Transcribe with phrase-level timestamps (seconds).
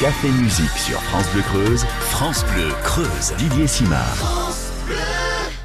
[0.00, 1.84] Café Musique sur France Bleu Creuse.
[2.10, 3.32] France Bleu Creuse.
[3.36, 4.47] Didier Simard.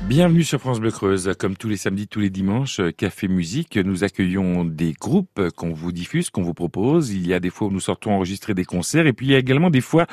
[0.07, 1.31] Bienvenue sur France Bleu Creuse.
[1.39, 5.93] Comme tous les samedis, tous les dimanches, Café Musique, nous accueillons des groupes qu'on vous
[5.93, 7.11] diffuse, qu'on vous propose.
[7.11, 9.35] Il y a des fois où nous sortons enregistrer des concerts et puis il y
[9.35, 10.05] a également des fois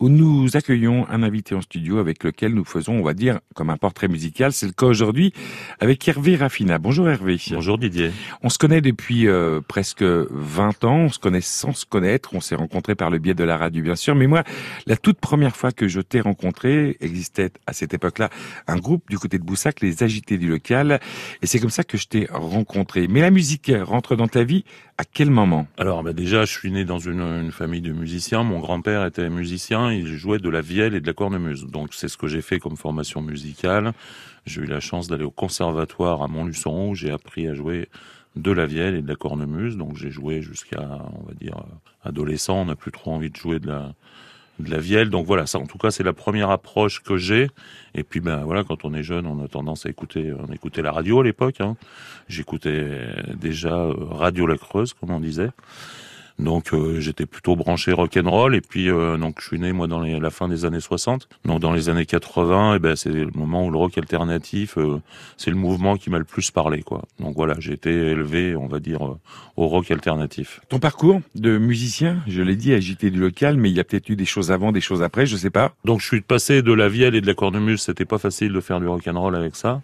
[0.00, 3.68] où nous accueillons un invité en studio avec lequel nous faisons, on va dire, comme
[3.68, 4.52] un portrait musical.
[4.54, 5.34] C'est le cas aujourd'hui
[5.78, 6.78] avec Hervé Raffina.
[6.78, 7.36] Bonjour Hervé.
[7.50, 8.12] Bonjour Didier.
[8.42, 10.96] On se connaît depuis euh, presque 20 ans.
[11.00, 12.30] On se connaît sans se connaître.
[12.32, 14.14] On s'est rencontrés par le biais de la radio, bien sûr.
[14.14, 14.42] Mais moi,
[14.86, 18.30] la toute première fois que je t'ai rencontré, existait à cette époque-là
[18.66, 21.00] un groupe du côté de Boussac, les agités du local.
[21.42, 23.08] Et c'est comme ça que je t'ai rencontré.
[23.08, 24.64] Mais la musique rentre dans ta vie
[24.98, 25.66] à quel moment?
[25.78, 28.42] Alors bah déjà, je suis né dans une, une famille de musiciens.
[28.42, 29.92] Mon grand-père était musicien.
[29.92, 31.66] Il jouait de la vielle et de la cornemuse.
[31.66, 33.92] Donc c'est ce que j'ai fait comme formation musicale.
[34.46, 37.88] J'ai eu la chance d'aller au conservatoire à Montluçon où j'ai appris à jouer
[38.36, 39.76] de la vielle et de la cornemuse.
[39.76, 41.62] Donc j'ai joué jusqu'à, on va dire,
[42.02, 42.60] adolescent.
[42.60, 43.94] On n'a plus trop envie de jouer de la
[44.58, 45.10] de la vielle.
[45.10, 47.48] Donc voilà, ça en tout cas c'est la première approche que j'ai.
[47.94, 50.82] Et puis ben voilà, quand on est jeune, on a tendance à écouter, on écoutait
[50.82, 51.60] la radio à l'époque.
[51.60, 51.76] Hein.
[52.28, 53.00] J'écoutais
[53.34, 55.50] déjà euh, Radio La Creuse, comme on disait.
[56.38, 59.72] Donc euh, j'étais plutôt branché rock and roll et puis euh, donc je suis né
[59.72, 61.28] moi dans les, la fin des années 60.
[61.44, 64.76] Donc dans les années 80, et eh ben c'est le moment où le rock alternatif
[64.76, 65.00] euh,
[65.36, 67.02] c'est le mouvement qui m'a le plus parlé quoi.
[67.20, 69.16] Donc voilà, j'ai été élevé, on va dire
[69.56, 70.60] au rock alternatif.
[70.68, 74.08] Ton parcours de musicien, je l'ai dit, agité du local, mais il y a peut-être
[74.08, 75.74] eu des choses avant, des choses après, je sais pas.
[75.84, 78.60] Donc je suis passé de la vielle et de la cornemuse, c'était pas facile de
[78.60, 79.82] faire du rock and roll avec ça.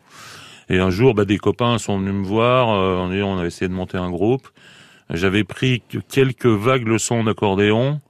[0.68, 3.74] Et un jour, bah, des copains sont venus me voir, on, on a essayé de
[3.74, 4.48] monter un groupe.
[5.12, 8.00] J'avais pris quelques vagues leçons d'accordéon.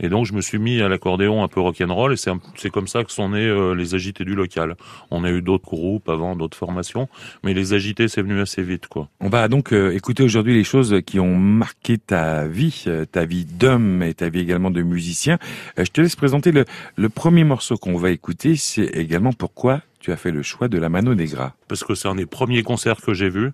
[0.00, 3.04] Et donc je me suis mis à l'accordéon un peu rock'n'roll et c'est comme ça
[3.04, 4.74] que sont nés euh, les agités du local.
[5.12, 7.08] On a eu d'autres groupes avant, d'autres formations,
[7.44, 9.08] mais les agités c'est venu assez vite quoi.
[9.20, 13.24] On va donc euh, écouter aujourd'hui les choses qui ont marqué ta vie, euh, ta
[13.24, 15.38] vie d'homme et ta vie également de musicien.
[15.78, 16.64] je te laisse présenter le,
[16.96, 20.76] le premier morceau qu'on va écouter, c'est également pourquoi tu as fait le choix de
[20.76, 23.52] la Mano Negra Parce que c'est un des premiers concerts que j'ai vus.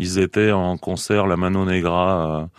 [0.00, 2.50] Ils étaient en concert la Mano Negra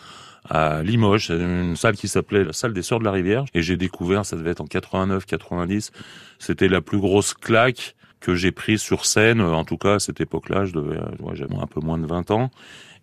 [0.50, 3.44] à Limoges, une salle qui s'appelait la salle des Sœurs de la Rivière.
[3.54, 5.92] Et j'ai découvert, ça devait être en 89, 90,
[6.40, 9.42] c'était la plus grosse claque que j'ai prise sur scène.
[9.42, 11.00] En tout cas, à cette époque-là, je devais,
[11.34, 12.50] j'avais un peu moins de 20 ans.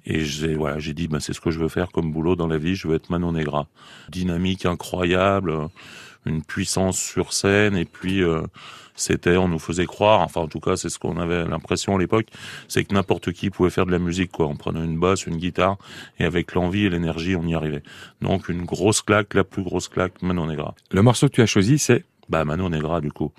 [0.06, 2.46] Et j'ai voilà, j'ai dit, bah, c'est ce que je veux faire comme boulot dans
[2.46, 2.76] la vie.
[2.76, 3.66] Je veux être Mano Negra.
[4.08, 5.52] Dynamique incroyable,
[6.24, 8.40] une puissance sur scène, et puis euh,
[9.00, 11.98] c'était, on nous faisait croire, enfin en tout cas c'est ce qu'on avait l'impression à
[11.98, 12.26] l'époque,
[12.68, 14.46] c'est que n'importe qui pouvait faire de la musique quoi.
[14.46, 15.76] On prenait une basse, une guitare
[16.18, 17.82] et avec l'envie et l'énergie on y arrivait.
[18.20, 20.74] Donc une grosse claque, la plus grosse claque, Manon Negra.
[20.90, 22.04] Le morceau que tu as choisi c'est?
[22.28, 23.32] Bah Manon Negra du coup.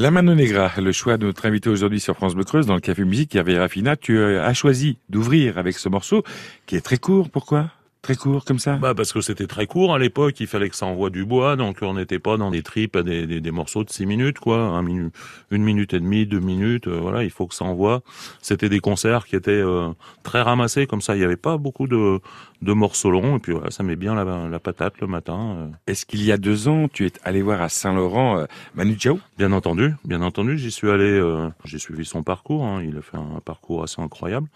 [0.00, 2.80] La Mano Negra, le choix de notre invité aujourd'hui sur France Bleu Creuse dans le
[2.80, 3.96] Café Musique, Hervé Raffina.
[3.96, 6.22] Tu as choisi d'ouvrir avec ce morceau
[6.66, 7.30] qui est très court.
[7.30, 7.72] Pourquoi?
[8.00, 8.76] Très court comme ça?
[8.76, 11.56] Bah parce que c'était très court à l'époque, il fallait que ça envoie du bois,
[11.56, 14.38] donc on n'était pas dans des tripes à des, des, des, morceaux de six minutes,
[14.38, 15.12] quoi, un minute,
[15.50, 18.02] une minute et demie, deux minutes, euh, voilà, il faut que ça envoie.
[18.40, 19.88] C'était des concerts qui étaient euh,
[20.22, 22.20] très ramassés, comme ça, il n'y avait pas beaucoup de,
[22.62, 25.56] de morceaux longs, et puis voilà, ça met bien la, la patate le matin.
[25.58, 25.66] Euh.
[25.88, 29.18] Est-ce qu'il y a deux ans, tu es allé voir à Saint-Laurent Manu Chao?
[29.38, 31.20] Bien entendu, bien entendu, j'y suis allé,
[31.64, 34.46] j'ai suivi son parcours, hein, il a fait un parcours assez incroyable.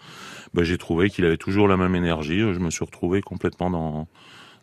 [0.53, 4.07] Bah, j'ai trouvé qu'il avait toujours la même énergie, je me suis retrouvé complètement dans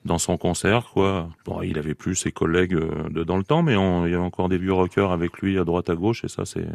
[0.05, 1.29] dans son concert quoi.
[1.45, 4.15] Bon, il avait plus ses collègues euh, de dans le temps mais on, il y
[4.15, 6.67] a encore des vieux rockers avec lui à droite à gauche et ça c'est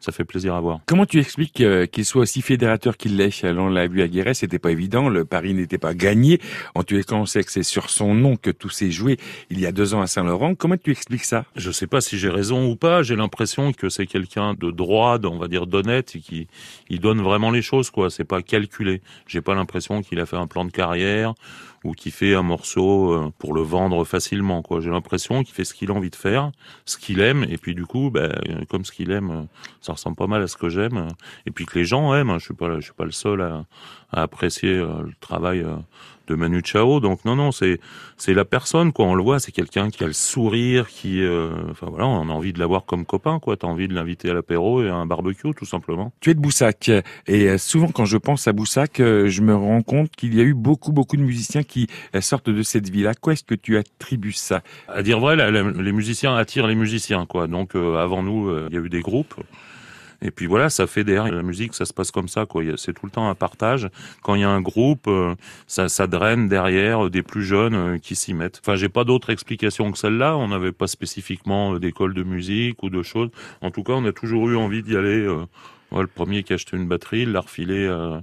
[0.00, 0.80] ça fait plaisir à voir.
[0.86, 4.34] Comment tu expliques euh, qu'il soit aussi fédérateur qu'il l'est On l'a vu à Guéret,
[4.34, 6.40] c'était pas évident, le Paris n'était pas gagné.
[6.74, 9.18] En les cas, on sait que c'est sur son nom que tout s'est joué
[9.50, 10.54] il y a deux ans à Saint-Laurent.
[10.54, 11.44] Comment tu expliques ça?
[11.56, 15.18] Je sais pas si j'ai raison ou pas, j'ai l'impression que c'est quelqu'un de droit,
[15.24, 16.48] on va dire d'honnête et qui
[16.90, 19.00] il donne vraiment les choses quoi, c'est pas calculé.
[19.26, 21.34] J'ai pas l'impression qu'il a fait un plan de carrière
[21.84, 24.62] ou qui fait un morceau euh, pour le vendre facilement.
[24.62, 26.50] Quoi, j'ai l'impression qu'il fait ce qu'il a envie de faire,
[26.86, 28.32] ce qu'il aime, et puis du coup, ben,
[28.68, 29.46] comme ce qu'il aime,
[29.80, 31.08] ça ressemble pas mal à ce que j'aime,
[31.46, 32.30] et puis que les gens aiment.
[32.30, 33.66] Hein, je suis pas, je suis pas le seul à,
[34.10, 35.64] à apprécier le travail
[36.26, 37.00] de Manu Chao.
[37.00, 37.80] Donc non, non, c'est
[38.16, 39.06] c'est la personne quoi.
[39.06, 42.32] On le voit, c'est quelqu'un qui a le sourire, qui, euh, enfin voilà, on a
[42.32, 43.56] envie de l'avoir comme copain quoi.
[43.56, 46.12] T'as envie de l'inviter à l'apéro et à un barbecue tout simplement.
[46.20, 46.90] Tu es de Boussac
[47.26, 50.40] et euh, souvent quand je pense à Boussac, euh, je me rends compte qu'il y
[50.40, 51.88] a eu beaucoup beaucoup de musiciens qui
[52.20, 53.06] sortent de cette ville.
[53.06, 54.62] À quoi est-ce que tu attribues ça?
[54.88, 57.46] À dire vrai, les musiciens attirent les musiciens quoi.
[57.46, 59.34] Donc avant nous, il y a eu des groupes.
[60.24, 62.62] Et puis voilà, ça fait derrière la musique, ça se passe comme ça, quoi.
[62.76, 63.90] C'est tout le temps un partage.
[64.22, 65.34] Quand il y a un groupe, euh,
[65.66, 68.60] ça, ça draine derrière des plus jeunes euh, qui s'y mettent.
[68.64, 70.36] Enfin, j'ai pas d'autre explication que celle-là.
[70.38, 73.28] On n'avait pas spécifiquement euh, d'école de musique ou de choses.
[73.60, 75.28] En tout cas, on a toujours eu envie d'y aller.
[75.92, 78.18] le premier qui a acheté une batterie, l'a refilé euh,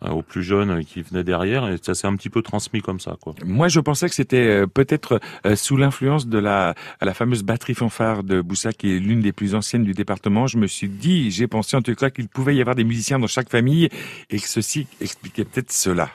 [0.00, 3.16] aux plus jeunes qui venaient derrière et ça s'est un petit peu transmis comme ça
[3.20, 3.34] quoi.
[3.44, 7.74] Moi je pensais que c'était euh, peut-être euh, sous l'influence de la la fameuse batterie
[7.74, 11.30] fanfare de Boussac qui est l'une des plus anciennes du département, je me suis dit,
[11.30, 13.88] j'ai pensé en tout cas qu'il pouvait y avoir des musiciens dans chaque famille
[14.30, 16.10] et que ceci expliquait peut-être cela.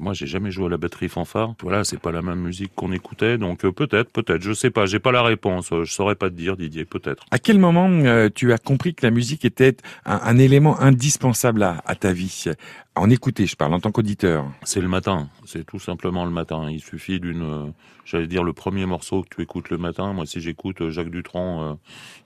[0.00, 1.54] Moi j'ai jamais joué à la batterie fanfare.
[1.62, 4.98] Voilà, c'est pas la même musique qu'on écoutait donc peut-être peut-être, je sais pas, j'ai
[4.98, 7.24] pas la réponse, je saurais pas te dire Didier, peut-être.
[7.30, 11.82] À quel moment tu as compris que la musique était un, un élément indispensable à,
[11.86, 12.44] à ta vie?
[12.96, 14.50] En écouter, je parle en tant qu'auditeur.
[14.64, 16.70] C'est le matin, c'est tout simplement le matin.
[16.70, 17.70] Il suffit d'une, euh,
[18.04, 20.14] j'allais dire le premier morceau que tu écoutes le matin.
[20.14, 21.74] Moi, si j'écoute euh, Jacques Dutronc, euh,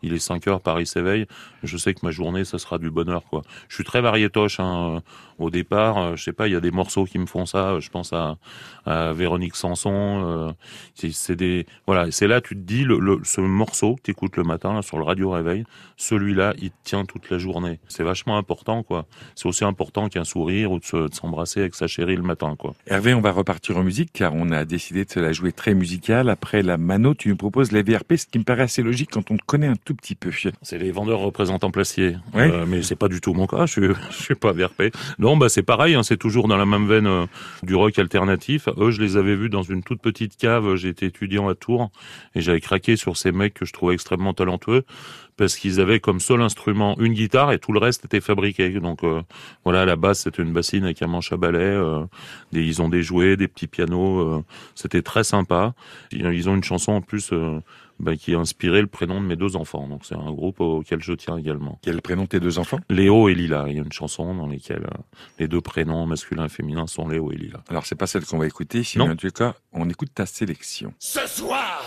[0.02, 1.26] il est 5 heures, Paris s'éveille.
[1.64, 3.22] Je sais que ma journée, ça sera du bonheur.
[3.68, 4.60] Je suis très variétoche.
[4.60, 5.02] Hein.
[5.40, 7.80] Au départ, je sais pas, il y a des morceaux qui me font ça.
[7.80, 8.36] Je pense à,
[8.86, 10.54] à Véronique Sanson.
[10.94, 14.44] c'est des, voilà, c'est là, tu te dis, le, ce morceau que tu écoutes le
[14.44, 15.64] matin sur le radio réveil,
[15.96, 17.80] celui-là, il tient toute la journée.
[17.88, 19.06] C'est vachement important, quoi.
[19.34, 22.56] C'est aussi important qu'un sourire ou de s'embrasser avec sa chérie le matin.
[22.58, 22.74] Quoi.
[22.86, 25.74] Hervé, on va repartir en musique car on a décidé de se la jouer très
[25.74, 26.28] musicale.
[26.28, 29.30] Après la mano, tu nous proposes la VRP, ce qui me paraît assez logique quand
[29.30, 30.30] on te connaît un tout petit peu.
[30.62, 33.66] C'est les vendeurs représentants placiers, euh, mais c'est pas du tout mon cas.
[33.66, 34.94] Je je suis pas VRP.
[35.30, 35.94] Non, bah c'est pareil.
[35.94, 37.26] Hein, c'est toujours dans la même veine euh,
[37.62, 38.68] du rock alternatif.
[38.78, 40.74] Eux, je les avais vus dans une toute petite cave.
[40.74, 41.92] J'étais étudiant à Tours
[42.34, 44.84] et j'avais craqué sur ces mecs que je trouvais extrêmement talentueux
[45.36, 48.68] parce qu'ils avaient comme seul instrument une guitare et tout le reste était fabriqué.
[48.80, 49.22] Donc euh,
[49.62, 51.60] voilà, la base c'était une bassine avec un manche à balai.
[51.60, 52.04] Euh,
[52.50, 54.18] des, ils ont des jouets, des petits pianos.
[54.18, 54.44] Euh,
[54.74, 55.74] c'était très sympa.
[56.10, 57.32] Ils ont une chanson en plus.
[58.00, 59.86] Bah, qui a inspiré le prénom de mes deux enfants.
[59.86, 61.78] Donc c'est un groupe auquel je tiens également.
[61.82, 62.78] Quel est le prénom de tes deux enfants?
[62.88, 63.66] Léo et Lila.
[63.68, 64.86] Il y a une chanson dans laquelle
[65.38, 67.62] les deux prénoms masculins et féminins sont Léo et Lila.
[67.68, 70.94] Alors c'est pas celle qu'on va écouter, sinon en tout cas on écoute ta sélection.
[70.98, 71.82] Ce soir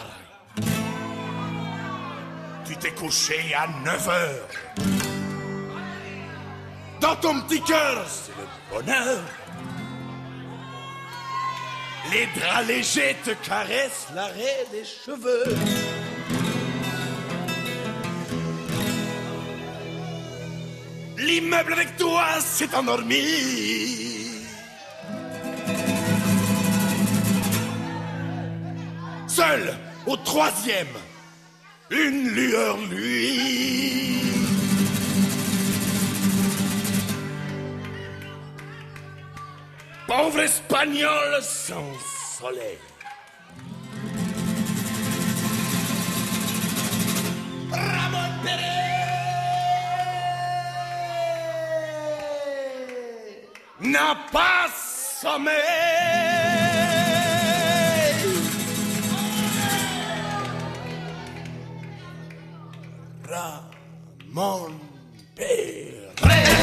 [2.65, 4.48] tu t'es couché à 9 heures.
[7.01, 9.19] Dans ton petit cœur, c'est le bonheur.
[12.11, 15.55] Les draps légers te caressent l'arrêt des cheveux.
[21.17, 23.23] L'immeuble avec toi s'est endormi.
[29.27, 29.73] Seul
[30.05, 30.88] au troisième
[31.89, 34.42] une lueur lui.
[40.07, 41.94] Pauvre espagnol sans
[42.39, 42.77] soleil.
[47.71, 48.33] Ramon
[53.79, 54.67] n'a pas
[55.22, 55.53] sommeil.
[63.29, 64.79] Ramón
[65.36, 66.62] Pérez.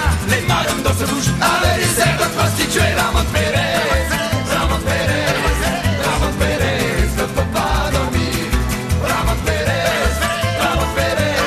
[1.01, 3.77] se bouge avec les cerveaux prostituées, Ramon Pérez,
[4.53, 5.25] Ramon Pérez,
[6.05, 8.43] Ramon Pérez, ne peut pas dormir,
[9.09, 9.87] Ramon Pérez,
[10.61, 11.37] Ramon Pérez,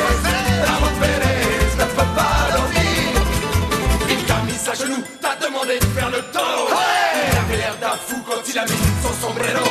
[0.66, 1.42] Ramon Pérez,
[1.80, 3.06] ne peut pas dormir.
[4.10, 6.68] Il t'a mis à genoux, t'a demandé de faire le taureau.
[6.70, 9.70] Ouais il avait l'air d'un fou quand il a mis son sombrero,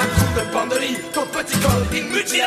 [0.00, 2.46] un coup de banderie, ton petit col, il mutila.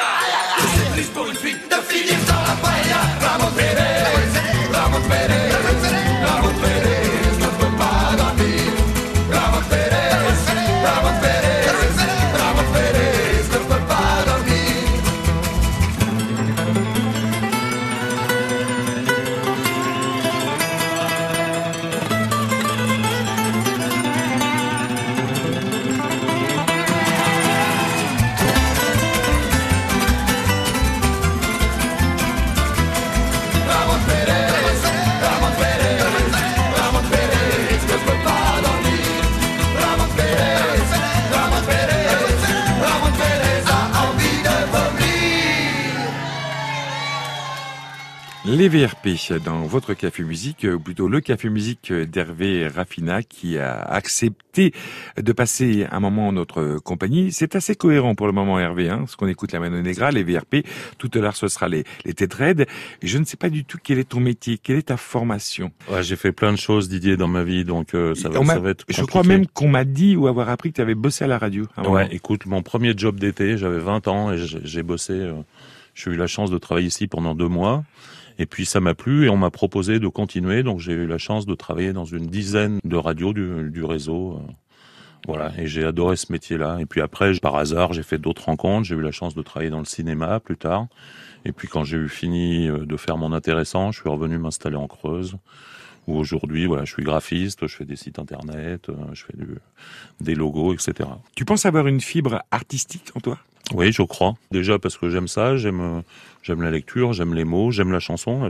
[48.58, 53.80] Les VRP dans votre café musique, ou plutôt le café musique d'Hervé Raffina qui a
[53.80, 54.74] accepté
[55.16, 57.32] de passer un moment en notre compagnie.
[57.32, 60.24] C'est assez cohérent pour le moment Hervé, hein, ce qu'on écoute la Mano Negra, les
[60.24, 60.66] VRP.
[60.98, 62.66] Tout à l'heure ce sera les, les Tetraids.
[63.04, 65.72] Je ne sais pas du tout quel est ton métier, quelle est ta formation.
[65.92, 68.58] Ouais, j'ai fait plein de choses Didier dans ma vie, donc euh, ça, va, ça
[68.60, 71.24] va être Je crois même qu'on m'a dit ou avoir appris que tu avais bossé
[71.24, 71.66] à la radio.
[71.76, 71.94] à moment.
[71.94, 75.14] Ouais, écoute, mon premier job d'été, j'avais 20 ans et j'ai j'ai bossé.
[75.14, 75.34] euh,
[75.94, 77.84] j'ai eu la chance de travailler ici pendant deux mois.
[78.40, 80.64] Et puis ça m'a plu et on m'a proposé de continuer.
[80.64, 84.34] Donc j'ai eu la chance de travailler dans une dizaine de radios du, réseau.
[84.34, 84.52] euh,
[85.28, 86.78] Voilà, et j'ai adoré ce métier-là.
[86.80, 88.88] Et puis après, par hasard, j'ai fait d'autres rencontres.
[88.88, 90.88] J'ai eu la chance de travailler dans le cinéma plus tard.
[91.46, 94.76] Et puis quand j'ai eu fini euh, de faire mon intéressant, je suis revenu m'installer
[94.78, 95.38] en Creuse.
[96.08, 99.34] Où aujourd'hui, voilà, je suis graphiste, je fais des sites internet, euh, je fais
[100.22, 101.10] des logos, etc.
[101.36, 103.38] Tu penses avoir une fibre artistique en toi?
[103.74, 104.36] Oui, je crois.
[104.52, 106.02] Déjà parce que j'aime ça, j'aime euh,
[106.44, 108.50] j'aime la lecture, j'aime les mots, j'aime la chanson.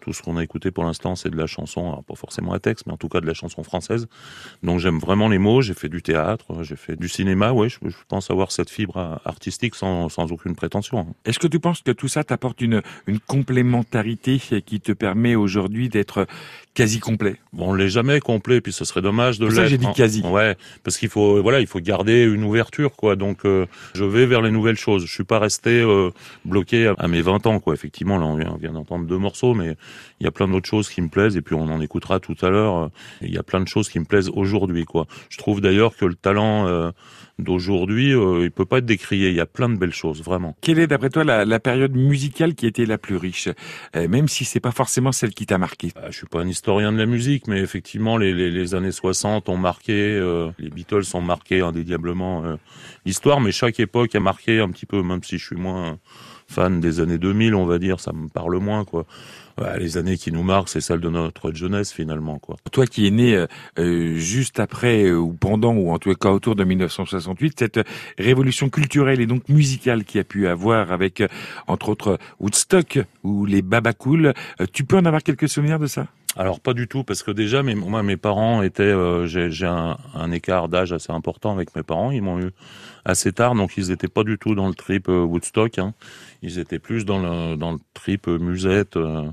[0.00, 2.58] Tout ce qu'on a écouté pour l'instant, c'est de la chanson, alors pas forcément un
[2.58, 4.08] texte, mais en tout cas de la chanson française.
[4.62, 5.60] Donc j'aime vraiment les mots.
[5.62, 7.52] J'ai fait du théâtre, j'ai fait du cinéma.
[7.52, 11.06] Ouais, je, je pense avoir cette fibre euh, artistique sans, sans aucune prétention.
[11.24, 15.88] Est-ce que tu penses que tout ça t'apporte une, une complémentarité qui te permet aujourd'hui
[15.88, 16.26] d'être
[16.74, 17.36] quasi complet?
[17.52, 19.70] Bon, on l'est jamais complet, puis ce serait dommage de Pour ça, l'être.
[19.70, 19.92] j'ai dit hein.
[19.94, 20.22] quasi.
[20.22, 23.16] Ouais, parce qu'il faut, voilà, il faut garder une ouverture, quoi.
[23.16, 25.04] Donc, euh, je vais vers les nouvelles choses.
[25.04, 26.10] Je suis pas resté euh,
[26.44, 27.74] bloqué à, à mes 20 ans, quoi.
[27.74, 29.76] Effectivement, là, on vient, on vient d'entendre deux morceaux, mais
[30.20, 32.36] il y a plein d'autres choses qui me plaisent, et puis on en écoutera tout
[32.42, 32.90] à l'heure.
[33.22, 35.06] Il y a plein de choses qui me plaisent aujourd'hui, quoi.
[35.30, 36.90] Je trouve d'ailleurs que le talent euh,
[37.38, 39.30] d'aujourd'hui, euh, il peut pas être décrié.
[39.30, 40.56] Il y a plein de belles choses, vraiment.
[40.60, 43.48] Quelle est d'après toi la, la période musicale qui était la plus riche
[43.96, 45.92] Euh, Même si c'est pas forcément celle qui t'a marqué?
[45.96, 48.92] Euh, Je suis pas un historien de la musique, mais effectivement, les, les, les années
[48.92, 52.44] 60 ont marqué, euh, les Beatles ont marqué indéniablement
[53.04, 55.98] l'histoire, mais chaque époque a marqué un petit peu, même si je suis moins
[56.48, 59.06] fan des années 2000, on va dire, ça me parle moins, quoi.
[59.60, 62.56] Ouais, les années qui nous marquent, c'est celles de notre jeunesse, finalement, quoi.
[62.72, 63.46] Toi qui es né euh,
[63.78, 67.82] euh, juste après euh, ou pendant ou en tout cas autour de 1968, cette euh,
[68.18, 71.22] révolution culturelle et donc musicale qui a pu avoir avec
[71.66, 76.06] entre autres Woodstock ou les Babacool, euh, tu peux en avoir quelques souvenirs de ça?
[76.36, 79.66] Alors pas du tout, parce que déjà, mes, moi, mes parents étaient, euh, j'ai j'ai
[79.66, 82.12] un, un écart d'âge assez important avec mes parents.
[82.12, 82.50] Ils m'ont eu
[83.04, 85.78] assez tard, donc ils étaient pas du tout dans le trip euh, Woodstock.
[85.78, 85.94] Hein.
[86.42, 88.96] Ils étaient plus dans le dans le trip euh, musette.
[88.96, 89.30] euh.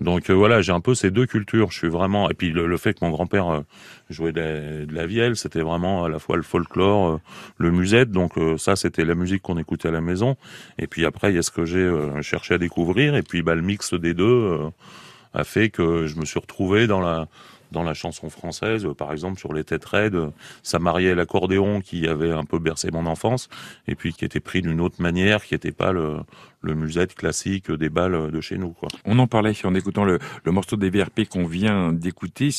[0.00, 1.70] Donc voilà, j'ai un peu ces deux cultures.
[1.70, 3.62] Je suis vraiment, et puis le, le fait que mon grand-père
[4.10, 7.18] jouait de la, de la vielle, c'était vraiment à la fois le folklore,
[7.56, 8.10] le musette.
[8.10, 10.36] Donc ça, c'était la musique qu'on écoutait à la maison.
[10.78, 13.16] Et puis après, il y a ce que j'ai cherché à découvrir.
[13.16, 14.58] Et puis bah, le mix des deux.
[15.32, 17.26] a fait que je me suis retrouvé dans la
[17.76, 20.30] dans la chanson française, euh, par exemple sur les têtes raides, euh,
[20.62, 23.50] ça mariait l'accordéon qui avait un peu bercé mon enfance,
[23.86, 26.16] et puis qui était pris d'une autre manière, qui n'était pas le,
[26.66, 28.70] le musette classique des balles de chez nous.
[28.72, 28.88] Quoi.
[29.04, 32.50] On en parlait en écoutant le, le morceau des VRP qu'on vient d'écouter.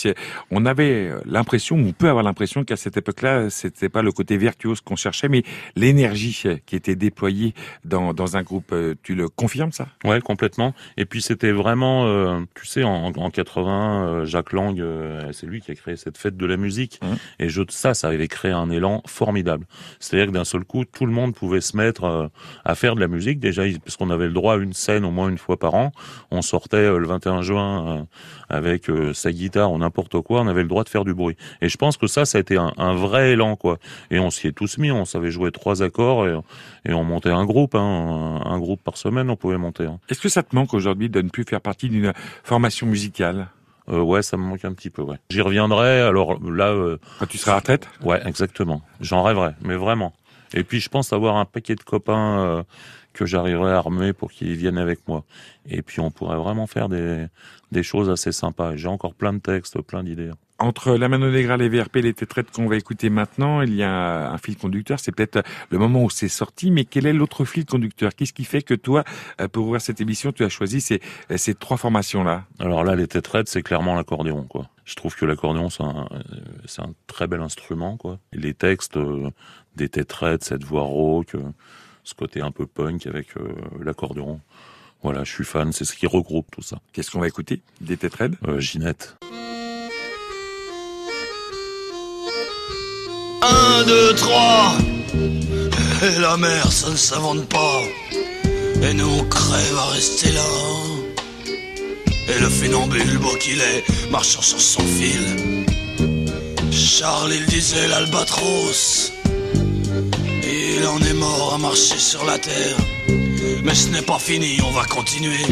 [0.52, 4.82] On avait l'impression, on peut avoir l'impression qu'à cette époque-là, c'était pas le côté virtuose
[4.82, 5.44] qu'on cherchait, mais
[5.76, 7.54] l'énergie qui était déployée
[7.86, 8.72] dans, dans un groupe.
[8.74, 9.88] Euh, Tu le confirmes ça?
[10.04, 10.74] Ouais, complètement.
[10.98, 15.46] Et puis c'était vraiment, euh, tu sais, en, en 80, euh, Jacques Lang, euh, c'est
[15.48, 17.00] lui qui a créé cette fête de la musique.
[17.04, 17.18] Mhm.
[17.40, 19.66] Et je, ça, ça avait créé un élan formidable.
[20.00, 22.28] C'est-à-dire que d'un seul coup, tout le monde pouvait se mettre euh,
[22.66, 23.40] à faire de la musique.
[23.40, 23.64] Déjà,
[23.98, 25.92] parce qu'on avait le droit à une scène au moins une fois par an.
[26.32, 28.02] On sortait euh, le 21 juin euh,
[28.50, 30.42] avec euh, sa guitare ou n'importe quoi.
[30.42, 31.36] On avait le droit de faire du bruit.
[31.62, 33.78] Et je pense que ça, ça a été un, un vrai élan, quoi.
[34.12, 34.92] Et on s'y est tous mis.
[34.92, 36.38] On savait jouer trois accords et,
[36.86, 39.30] et on montait un groupe, hein, un, un groupe par semaine.
[39.30, 39.86] On pouvait monter.
[39.86, 40.00] hein.
[40.10, 42.14] Est-ce que ça te manque aujourd'hui de ne plus faire partie d'une
[42.44, 43.48] formation musicale?
[43.90, 45.16] Euh, ouais, ça me manque un petit peu, ouais.
[45.30, 47.88] J'y reviendrai, alors là, euh, quand tu seras à la retraite?
[48.04, 48.82] Ouais, exactement.
[49.00, 50.14] J'en rêverais, mais vraiment.
[50.54, 52.64] Et puis je pense avoir un paquet de copains euh,
[53.18, 55.24] que j'arriverai à armer pour qu'ils viennent avec moi.
[55.66, 57.26] Et puis on pourrait vraiment faire des,
[57.72, 58.76] des choses assez sympas.
[58.76, 60.32] J'ai encore plein de textes, plein d'idées.
[60.60, 64.32] Entre la Mano Negra, les VRP, les tétraites qu'on va écouter maintenant, il y a
[64.32, 65.00] un fil conducteur.
[65.00, 68.16] C'est peut-être le moment où c'est sorti, mais quel est l'autre fil conducteur?
[68.16, 69.04] Qu'est-ce qui fait que toi,
[69.40, 71.00] euh, pour ouvrir cette émission, tu as choisi ces,
[71.32, 72.46] euh, ces trois formations-là?
[72.60, 74.68] Alors là, les tétraides, c'est clairement l'accordéon, quoi.
[74.86, 78.18] Je trouve que l'accordéon, c'est un, euh, un très bel instrument, quoi.
[78.34, 79.30] Et les textes euh,
[79.76, 81.52] des tétraides, cette voix rauque, euh,
[82.08, 83.50] ce côté un peu punk avec euh,
[83.84, 84.40] l'accordéon.
[85.04, 86.78] Voilà, je suis fan, c'est ce qui regroupe tout ça.
[86.94, 87.62] Qu'est-ce qu'on va écouter?
[87.82, 89.18] Des tétraides Euh, Ginette.
[93.42, 94.78] Un, deux, trois.
[96.02, 97.82] Et la mer, ça ne s'invente pas.
[98.82, 100.46] Et nous, on crève à rester là.
[102.30, 105.66] Et le funambule, beau qu'il est, marchant sur son fil.
[106.72, 109.12] Charles, il disait l'albatros.
[110.78, 112.78] Il en est mort à marcher sur la terre.
[113.64, 115.46] Mais ce n'est pas fini, on va continuer.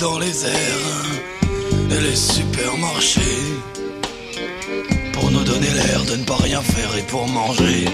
[0.00, 1.10] dans les airs
[1.90, 3.20] et les supermarchés
[5.12, 7.84] pour nous donner l'air de ne pas rien faire et pour manger.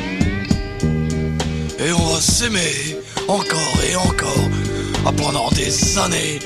[1.78, 2.98] Et on va s'aimer
[3.28, 4.48] encore et encore
[5.06, 6.38] ah, pendant des années.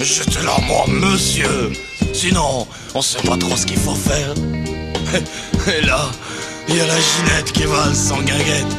[0.00, 1.72] J'étais là, moi, monsieur.
[2.12, 4.34] Sinon, on sait pas trop ce qu'il faut faire.
[5.78, 6.10] Et là,
[6.68, 8.76] il y a la Ginette qui valse sans guinguette,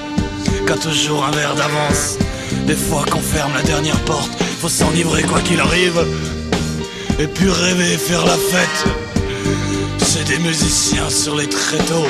[0.67, 2.17] qui toujours un verre d'avance.
[2.65, 6.05] Des fois qu'on ferme la dernière porte, faut s'enivrer quoi qu'il arrive.
[7.19, 8.85] Et puis rêver, faire la fête.
[9.99, 12.07] C'est des musiciens sur les tréteaux.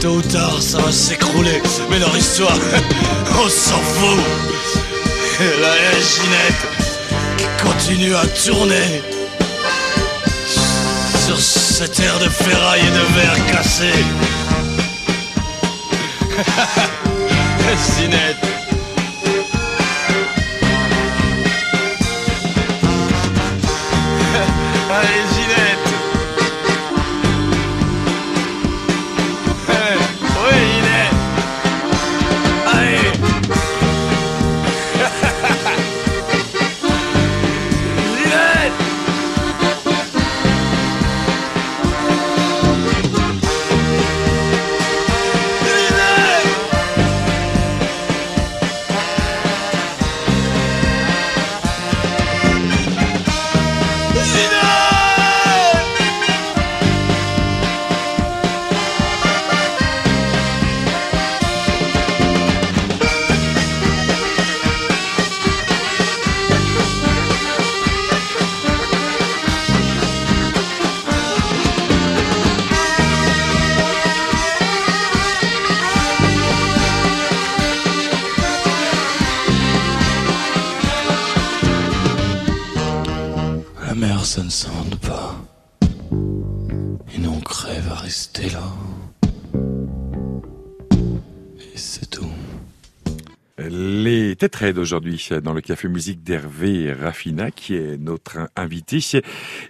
[0.00, 1.60] Tôt ou tard, ça va s'écrouler.
[1.90, 2.56] Mais leur histoire,
[3.44, 4.20] on s'en fout.
[5.40, 6.66] Et là, il y a Ginette
[7.36, 9.02] qui continue à tourner
[11.26, 13.92] sur cette air de ferraille et de verre cassé.
[17.96, 18.59] Ginette.
[94.42, 99.00] Raides aujourd'hui dans le Café Musique d'Hervé Raffina qui est notre invité.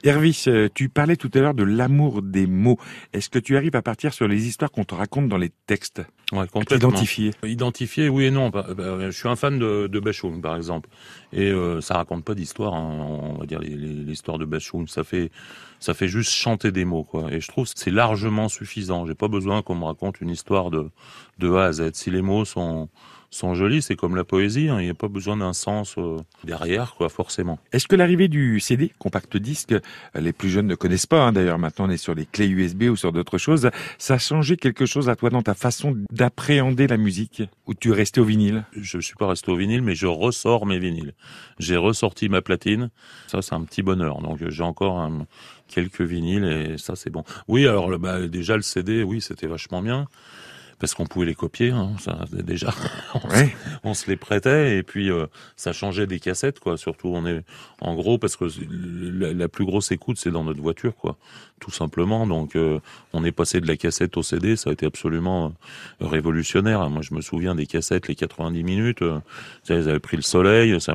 [0.04, 0.32] Hervé,
[0.74, 2.78] tu parlais tout à l'heure de l'amour des mots.
[3.12, 6.02] Est-ce que tu arrives à partir sur les histoires qu'on te raconte dans les textes?
[6.32, 6.90] Ouais, complètement.
[6.90, 8.50] t'identifier Identifier, oui et non.
[8.50, 10.88] Bah, bah, Je suis un fan de, de Bachoum, par exemple.
[11.32, 14.86] Et euh, ça raconte pas d'histoire, hein, on va dire l'histoire de Bachoum.
[14.86, 15.32] Ça fait,
[15.80, 17.32] ça fait juste chanter des mots, quoi.
[17.32, 19.06] Et je trouve que c'est largement suffisant.
[19.06, 20.90] J'ai pas besoin qu'on me raconte une histoire de,
[21.38, 21.90] de A à Z.
[21.94, 22.88] Si les mots sont,
[23.30, 24.68] sont jolis, c'est comme la poésie.
[24.68, 24.80] hein.
[24.80, 27.58] Il n'y a pas besoin d'un sens euh, derrière, quoi, forcément.
[27.72, 29.74] Est-ce que l'arrivée du CD, compact disque,
[30.14, 32.84] les plus jeunes ne connaissent pas, hein, d'ailleurs maintenant on est sur les clés USB
[32.84, 36.86] ou sur d'autres choses, ça a changé quelque chose à toi dans ta façon d'appréhender
[36.88, 37.42] la musique?
[37.66, 38.64] Ou tu es resté au vinyle?
[38.76, 41.14] Je suis pas resté au vinyle, mais je ressors mes vinyles.
[41.58, 42.90] J'ai ressorti ma platine.
[43.28, 44.20] Ça, c'est un petit bonheur.
[44.22, 45.26] Donc, j'ai encore un-
[45.68, 47.22] quelques vinyles et ça, c'est bon.
[47.46, 50.06] Oui, alors, bah, déjà, le CD, oui, c'était vachement bien.
[50.80, 52.72] Parce qu'on pouvait les copier, hein, ça, déjà.
[53.14, 53.54] on, se- Ouais.
[53.84, 56.76] on se les prêtait et puis euh, ça changeait des cassettes, quoi.
[56.78, 57.42] Surtout, on est
[57.80, 61.16] en gros parce que la, la plus grosse écoute, c'est dans notre voiture, quoi.
[61.60, 62.26] Tout simplement.
[62.26, 62.78] Donc, euh,
[63.12, 64.56] on est passé de la cassette au CD.
[64.56, 65.52] Ça a été absolument
[66.02, 66.88] euh, révolutionnaire.
[66.90, 69.02] Moi, je me souviens des cassettes, les 90 minutes.
[69.02, 69.18] euh,
[69.68, 70.94] ils avaient pris le soleil, ça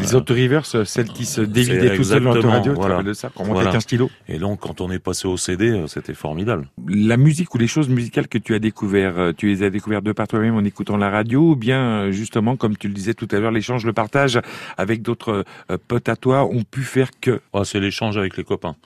[0.00, 3.02] Les auto-rivers, celles qui se dévidaient tout seuls dans l'autoradio, voilà.
[3.02, 3.60] de ça, Voilà.
[3.62, 6.68] avec un stylo Et donc, quand on est passé au CD, euh, c'était formidable.
[6.88, 10.04] La musique ou les choses musicales que tu as découvert, euh, tu les as découvertes
[10.04, 13.14] de par toi-même en écoutant la radio ou bien euh, justement, comme tu le disais
[13.14, 14.40] tout à l'heure, l'échange, le partage
[14.76, 18.44] avec d'autres euh, potes à toi ont pu faire que Ah, c'est l'échange avec les
[18.44, 18.76] copains.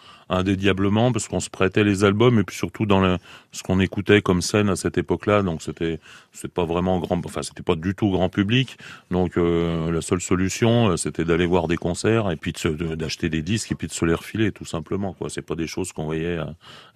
[0.42, 3.16] Indédiablement, parce qu'on se prêtait les albums et puis surtout dans
[3.52, 5.42] ce qu'on écoutait comme scène à cette époque-là.
[5.42, 6.00] Donc c'était,
[6.32, 8.76] c'est pas vraiment grand, enfin c'était pas du tout grand public.
[9.12, 12.52] Donc euh, la seule solution, euh, c'était d'aller voir des concerts et puis
[12.96, 15.12] d'acheter des disques et puis de se les refiler tout simplement.
[15.12, 16.38] Quoi, c'est pas des choses qu'on voyait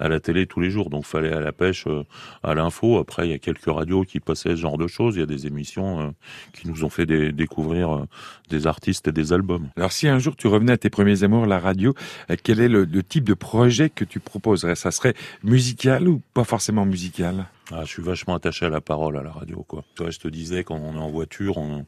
[0.01, 0.91] à, la télé tous les jours.
[0.91, 2.03] Donc fallait à la pêche, euh,
[2.43, 2.99] à l'info.
[2.99, 5.15] Après il y a quelques radios qui passaient ce genre de choses.
[5.15, 6.13] Il y a des émissions
[6.53, 8.07] qui nous ont fait dé- découvrir
[8.51, 9.69] des artistes et des albums.
[9.77, 11.95] Alors si un jour tu revenais à tes premiers amours, la radio,
[12.43, 16.44] quel est le, le type de projet que tu proposerais Ça serait musical ou pas
[16.44, 17.46] forcément musical?
[17.72, 19.85] Ah, je suis vachement attaché à la parole à la radio, quoi.
[19.94, 21.87] Toi, je te disais, quand on est en voiture, on...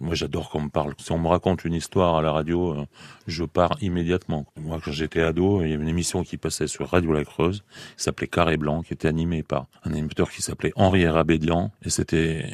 [0.00, 0.94] moi, j'adore qu'on me parle.
[0.98, 2.86] Si on me raconte une histoire à la radio, euh,
[3.26, 4.46] je pars immédiatement.
[4.58, 7.62] Moi, quand j'étais ado, il y avait une émission qui passait sur Radio La Creuse,
[7.96, 11.70] qui s'appelait Carré Blanc, qui était animée par un animateur qui s'appelait Henri Rabédian.
[11.84, 12.46] Et c'était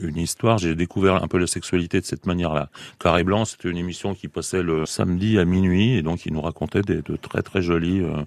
[0.00, 2.70] une histoire, j'ai découvert un peu la sexualité de cette manière-là.
[2.98, 6.40] Carré Blanc, c'était une émission qui passait le samedi à minuit, et donc il nous
[6.40, 8.24] racontait des, de très très jolies euh,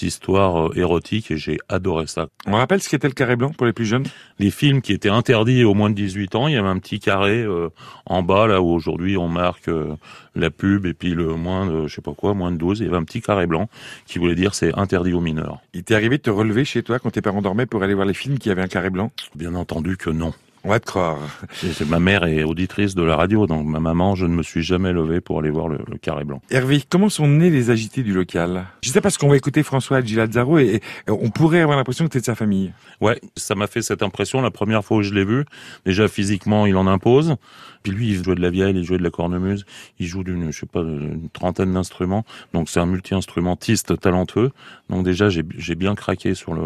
[0.00, 2.28] histoires euh, érotiques, et j'ai adoré ça.
[2.46, 4.04] On rappelle ce qu'était le carré blanc pour les plus jeunes?
[4.38, 7.00] Les films qui étaient interdits aux moins de 18 ans, il y avait un petit
[7.00, 7.70] carré euh,
[8.06, 9.94] en en bas, là où aujourd'hui on marque euh,
[10.34, 12.86] la pub et puis le moins de, je sais pas quoi, moins de 12, il
[12.86, 13.68] y avait un petit carré blanc
[14.06, 15.60] qui voulait dire c'est interdit aux mineurs.
[15.74, 18.06] Il t'est arrivé de te relever chez toi quand tes parents dormaient pour aller voir
[18.06, 19.10] les films qui avaient un carré blanc?
[19.34, 20.32] Bien entendu que non.
[20.68, 21.16] On va te croire.
[21.86, 24.92] Ma mère est auditrice de la radio, donc ma maman, je ne me suis jamais
[24.92, 26.42] levé pour aller voir le, le carré blanc.
[26.50, 28.66] Hervé, comment sont nés les agités du local?
[28.82, 32.10] Je sais parce qu'on va écouter François Gilazzaro et, et on pourrait avoir l'impression que
[32.10, 32.74] t'es de sa famille.
[33.00, 35.46] Ouais, ça m'a fait cette impression la première fois où je l'ai vu.
[35.86, 37.36] Déjà physiquement, il en impose.
[37.82, 39.64] Puis lui, il jouait de la vieille, il jouait de la cornemuse,
[39.98, 42.26] il joue d'une, je sais pas, une trentaine d'instruments.
[42.52, 44.50] Donc c'est un multi-instrumentiste talentueux.
[44.90, 46.60] Donc déjà, j'ai bien craqué sur le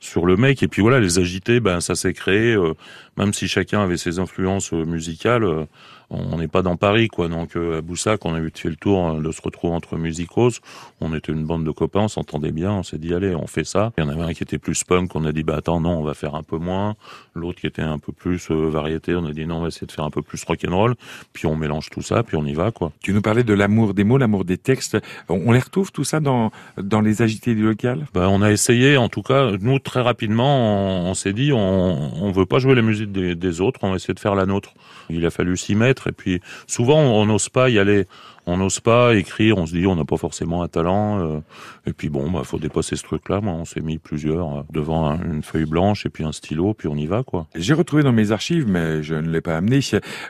[0.00, 0.62] sur le mec.
[0.62, 2.54] Et puis voilà, les agités, ben ça s'est créé.
[2.54, 2.74] euh,
[3.16, 5.64] même si chacun avait ses influences euh, musicales, euh,
[6.10, 7.28] on n'est pas dans Paris, quoi.
[7.28, 9.96] Donc euh, à Boussac, on a eu fait le tour euh, de se retrouver entre
[9.96, 10.60] musicos.
[11.00, 12.72] On était une bande de copains, on s'entendait bien.
[12.72, 13.92] On s'est dit allez, on fait ça.
[13.98, 15.98] Il y en avait un qui était plus punk, on a dit bah attends non,
[15.98, 16.94] on va faire un peu moins.
[17.34, 19.86] L'autre qui était un peu plus euh, variété, on a dit non, on va essayer
[19.86, 20.94] de faire un peu plus rock'n'roll.
[21.32, 22.92] Puis on mélange tout ça, puis on y va, quoi.
[23.00, 24.96] Tu nous parlais de l'amour des mots, l'amour des textes.
[25.28, 28.06] On, on les retrouve tout ça dans, dans les agités du local?
[28.14, 31.58] Bah, on a essayé, en tout cas, nous très rapidement, on, on s'est dit, on,
[31.58, 34.46] on veut pas jouer la musique des, des autres, on va essayer de faire la
[34.46, 34.74] nôtre.
[35.10, 38.06] Il a fallu s'y mettre, et puis souvent on n'ose pas y aller,
[38.46, 41.38] on n'ose pas écrire, on se dit on n'a pas forcément un talent, euh,
[41.86, 43.40] et puis bon, bah faut dépasser ce truc-là.
[43.40, 46.72] Moi, on s'est mis plusieurs euh, devant un- une feuille blanche et puis un stylo,
[46.74, 47.46] puis on y va, quoi.
[47.56, 49.80] J'ai retrouvé dans mes archives, mais je ne l'ai pas amené,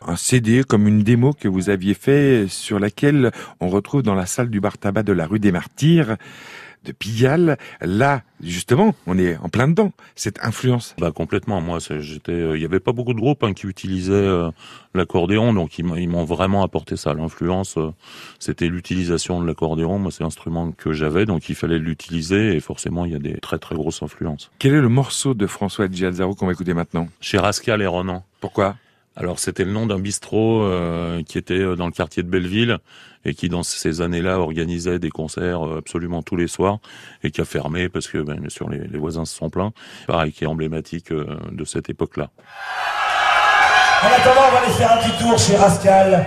[0.06, 4.26] un CD comme une démo que vous aviez fait sur laquelle on retrouve dans la
[4.26, 6.16] salle du bar tabac de la rue des Martyrs
[6.86, 7.58] de Pigalle.
[7.80, 9.92] Là, justement, on est en plein dedans.
[10.14, 10.94] Cette influence.
[10.98, 11.60] Bah complètement.
[11.60, 14.50] Moi, j'étais, euh, il y avait pas beaucoup de groupes hein, qui utilisaient euh,
[14.94, 17.12] l'accordéon, donc ils m'ont- vraiment apporté ça.
[17.14, 17.90] L'influence, euh,
[18.38, 19.98] c'était l'utilisation de l'accordéon.
[19.98, 23.38] Moi, c'est l'instrument que j'avais, donc il fallait l'utiliser, et forcément, il y a des
[23.38, 24.50] très très grosses influences.
[24.58, 27.08] Quel est le morceau de François Gialzaro qu'on va écouter maintenant?
[27.20, 28.24] Chez Rascal et Ronan.
[28.40, 28.76] Pourquoi?
[29.18, 32.76] Alors c'était le nom d'un bistrot euh, qui était euh, dans le quartier de Belleville
[33.26, 36.78] et qui dans ces années-là organisait des concerts euh, absolument tous les soirs
[37.22, 39.72] et qui a fermé parce que ben, bien sûr les, voisins se sont plaints.
[40.06, 42.30] Pareil, qui est emblématique euh, de cette époque-là.
[44.02, 46.24] En attendant, on va aller faire un petit tour chez Rascal.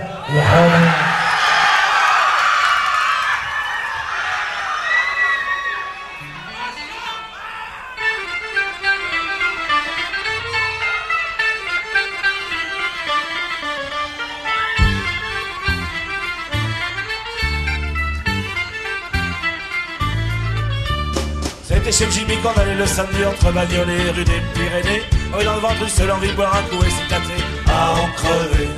[22.80, 25.02] Le samedi entre Bagnolet et rue des Pyrénées.
[25.34, 28.08] Oh, dans le ventre, une seule envie de boire un coup et s'éclater à en
[28.16, 28.70] crever.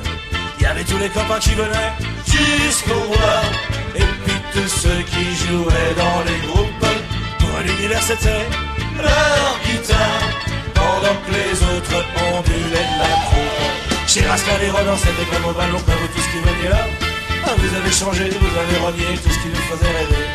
[0.59, 1.93] Il y avait tous les copains qui venaient
[2.27, 3.41] jusqu'au bois.
[3.95, 6.85] Et puis tous ceux qui jouaient dans les groupes.
[7.39, 8.43] Pour l'univers, c'était
[8.97, 10.23] leur guitare.
[10.73, 14.07] Pendant que les autres ondulaient de la troupe.
[14.07, 16.83] Chez Rascal et Ronan, c'était comme au ballon, comme tout ce qui venait là.
[17.45, 20.25] Ah, vous avez changé, vous avez renié tout ce qui nous faisait rêver.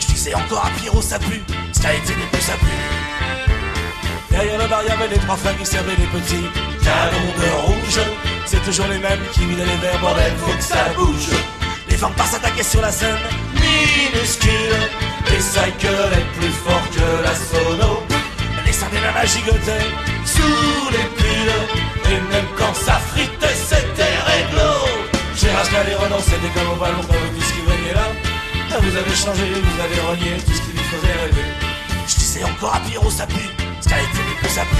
[0.00, 1.42] Je disais encore à Pierrot, ça pue.
[1.84, 2.66] A été des plus, ça pue.
[4.30, 6.46] Derrière le bar, il y avait les trois frères qui servaient les petits
[6.82, 8.00] canons de rouge.
[8.44, 11.30] C'est toujours les mêmes qui vidaient les verres, bordel, faut que ça bouge.
[11.88, 13.14] Les vampires s'attaquaient sur la scène,
[13.54, 14.82] minuscule.
[15.32, 18.02] Et ça gueulait plus fort que la sono.
[18.66, 19.86] Les seins des nanas gigotaient
[20.24, 22.10] sous les pulls.
[22.10, 24.72] Et même quand ça fritait, c'était réglo.
[25.36, 28.08] Chez Rascal et Renan, c'était comme au ballon, tout ce qui venait là.
[28.72, 31.55] Ah, Vous avez changé, vous avez renié tout ce qui nous faisait rêver.
[32.36, 33.34] Disais encore à Pierrot, ça pue.
[33.34, 33.92] Été
[34.42, 34.76] que ça pue.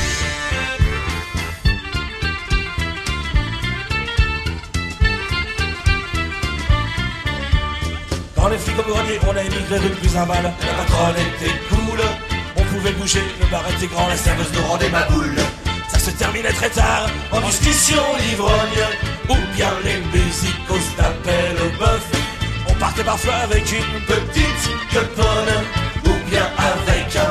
[8.36, 10.42] Dans les frigo greniers, on a émigré rue plus un bal.
[10.42, 12.00] La patronne était cool.
[12.56, 15.36] On pouvait bouger, le bar était grand, la serveuse nous rendait ma boule.
[15.88, 18.84] Ça se terminait très tard, en discussion l'ivrogne.
[19.30, 22.06] Ou bien les musicos tapaient le bœuf.
[22.68, 25.64] On partait parfois avec une petite queponne.
[26.04, 27.25] Ou bien avec un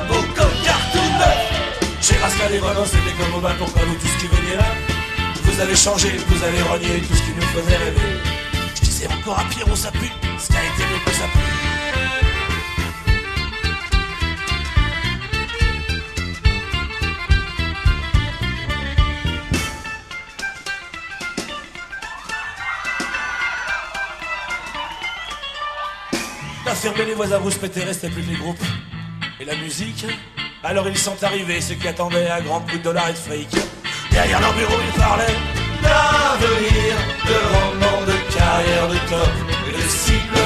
[2.54, 4.66] et Renan, c'était comme au bal, pourquoi vous tout ce qui venait là
[5.44, 8.20] Vous avez changé, vous avez renié tout ce qui nous faisait rêver.
[8.76, 11.66] Je disais encore à Pierrot, ça pue, ce qui a été mieux que ça pue.
[26.76, 28.64] Fermé, les voisins rouspétaient, restait plus les groupes.
[29.40, 30.06] Et la musique
[30.68, 33.50] Alors ils sont arrivés, ceux qui attendaient un grand coup de dollars et de fric.
[34.10, 35.38] Derrière leur bureau, ils parlaient
[35.84, 36.96] d'avenir,
[37.30, 39.30] de rendement, de carrière, de top
[39.70, 40.40] et de cible.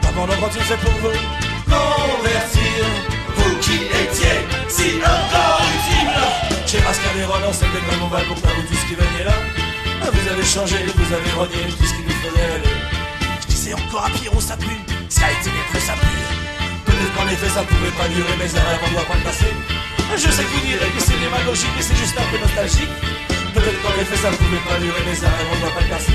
[0.00, 1.18] Comment l'ont-ils fait pour vous
[1.68, 2.84] Convertir,
[3.36, 6.24] vous qui étiez si incorruptible.
[6.66, 9.34] Chez Rascal et Roland, c'était comme on va pour vous tous qui veniez là.
[10.02, 12.76] Ah, Vous avez changé, vous avez renié tout ce qui nous faisait rêver.
[13.42, 14.80] Je disais encore à Pierrot, ça pue.
[15.10, 16.35] Ça a été maître, ça pue.
[16.96, 19.52] Peut-être qu'en effet, ça pouvait pas durer, mais rêve, on doit pas le passer.
[20.16, 22.88] Je sais que vous direz que c'est démagogique et c'est juste un peu nostalgique.
[23.52, 26.12] Peut-être qu'en effet, ça pouvait pas durer, mais rêve, on doit pas le passer.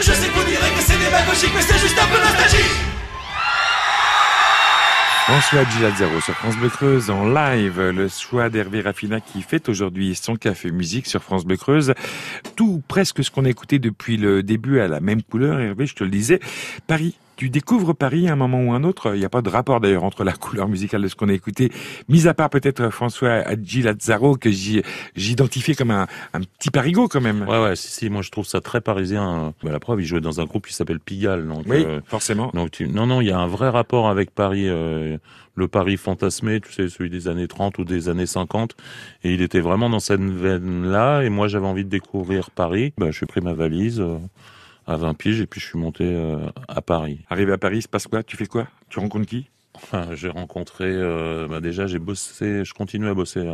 [0.00, 2.72] Je sais que vous direz que c'est démagogique, mais c'est juste un peu nostalgique.
[5.24, 10.14] François Gilazzaro sur France Bleu Creuse en live, le choix d'Hervé Raffina qui fait aujourd'hui
[10.14, 11.94] son café musique sur France Bleu Creuse.
[12.54, 15.94] Tout presque ce qu'on a écouté depuis le début à la même couleur, Hervé, je
[15.94, 16.38] te le disais.
[16.86, 19.16] Paris, tu découvres Paris à un moment ou un autre.
[19.16, 21.32] Il n'y a pas de rapport d'ailleurs entre la couleur musicale de ce qu'on a
[21.32, 21.72] écouté,
[22.08, 27.42] mis à part peut-être François Gilazzaro que j'identifiais comme un, un, petit parigot quand même.
[27.48, 29.54] Ouais, ouais, si, si, moi je trouve ça très parisien.
[29.64, 31.48] Bah, la preuve, il jouait dans un groupe qui s'appelle Pigalle.
[31.48, 32.52] Donc, oui, euh, forcément.
[32.54, 32.86] Donc, tu...
[32.86, 34.68] Non, non, il y a un vrai rapport avec Paris.
[34.68, 35.18] Euh,
[35.56, 38.76] le Paris fantasmé, tu sais, celui des années 30 ou des années 50.
[39.24, 41.22] Et il était vraiment dans cette veine-là.
[41.22, 42.92] Et moi, j'avais envie de découvrir Paris.
[42.98, 44.00] Ben, je suis pris ma valise.
[44.00, 44.18] Euh
[44.86, 47.20] à 20 piges et puis je suis monté euh, à Paris.
[47.28, 48.22] Arrivé à Paris, il se passe quoi?
[48.22, 48.66] Tu fais quoi?
[48.88, 49.48] Tu rencontres qui?
[50.12, 53.46] J'ai rencontré, euh, bah déjà j'ai bossé, je continue à bosser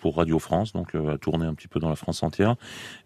[0.00, 2.56] pour Radio France, donc euh, à tourner un petit peu dans la France entière.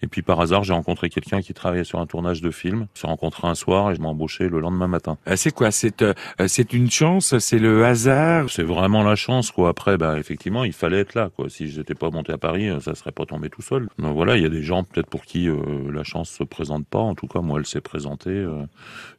[0.03, 2.87] Et puis par hasard, j'ai rencontré quelqu'un qui travaillait sur un tournage de film.
[2.95, 5.19] On s'est rencontré un soir et je m'ai embauché le lendemain matin.
[5.29, 5.71] Euh, c'est quoi?
[5.71, 6.15] C'est euh,
[6.47, 7.37] c'est une chance?
[7.39, 8.49] C'est le hasard?
[8.49, 9.69] C'est vraiment la chance, quoi.
[9.69, 11.49] Après, bah effectivement, il fallait être là, quoi.
[11.51, 13.89] Si j'étais pas monté à Paris, ça serait pas tombé tout seul.
[13.99, 15.49] Donc voilà, il y a des gens peut-être pour qui
[15.93, 17.01] la chance se présente pas.
[17.01, 18.47] En tout cas, moi, elle s'est présentée.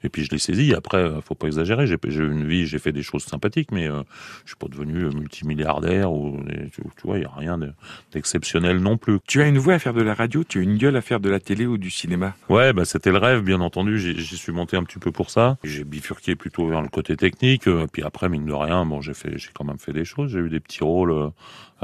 [0.03, 0.73] et puis je l'ai saisie.
[0.73, 1.88] Après, faut pas exagérer.
[1.88, 6.11] J'ai eu une vie, j'ai fait des choses sympathiques, mais je suis pas devenu multimilliardaire
[6.11, 6.39] ou
[6.71, 7.64] tu, tu vois, il y a rien de
[8.12, 9.19] d'exceptionnel non plus.
[9.28, 11.19] Tu as une voix à faire de la radio, tu as une gueule à faire
[11.19, 13.97] de la télé ou du cinéma Ouais, bah c'était le rêve, bien entendu.
[13.99, 15.58] J'y suis monté un petit peu pour ça.
[15.63, 17.67] J'ai bifurqué plutôt vers le côté technique.
[17.67, 20.32] Euh, puis après, mine de rien, bon, j'ai fait, j'ai quand même fait des choses.
[20.32, 21.30] J'ai eu des petits rôles euh,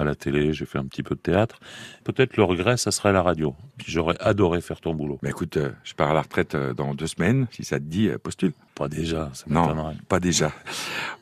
[0.02, 1.60] à la télé, j'ai fait un petit peu de théâtre.
[2.04, 3.56] Peut-être le regret, ça serait la radio.
[3.78, 5.20] Puis j'aurais adoré faire ton boulot.
[5.22, 7.48] Mais écoute, euh, je pars à la retraite dans deux semaines.
[7.52, 8.54] Si ça te dit, postule.
[8.76, 10.52] Pas déjà, ça Non, pas déjà.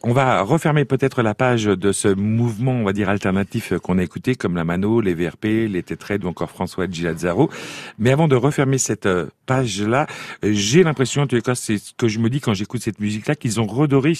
[0.03, 4.03] On va refermer peut-être la page de ce mouvement, on va dire, alternatif qu'on a
[4.03, 7.49] écouté, comme la Mano, les VRP, les Tétraides ou encore François Gilazzaro.
[7.97, 10.05] Mais avant de refermer cette euh, page-là,
[10.43, 12.99] j'ai l'impression, en tous les cas, c'est ce que je me dis quand j'écoute cette
[12.99, 14.13] musique-là, qu'ils ont redoré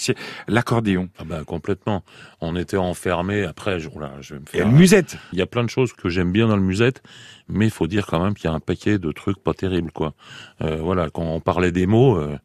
[0.48, 1.08] l'accordéon.
[1.18, 2.02] Ah ben, complètement.
[2.40, 4.66] On était enfermés, après, je, là, je vais me faire...
[4.66, 5.16] Et musette.
[5.32, 7.02] Il y a plein de choses que j'aime bien dans le musette,
[7.50, 9.92] mais il faut dire quand même qu'il y a un paquet de trucs pas terribles,
[9.92, 10.14] quoi.
[10.62, 12.16] Euh, voilà, quand on parlait des mots...
[12.16, 12.36] Euh,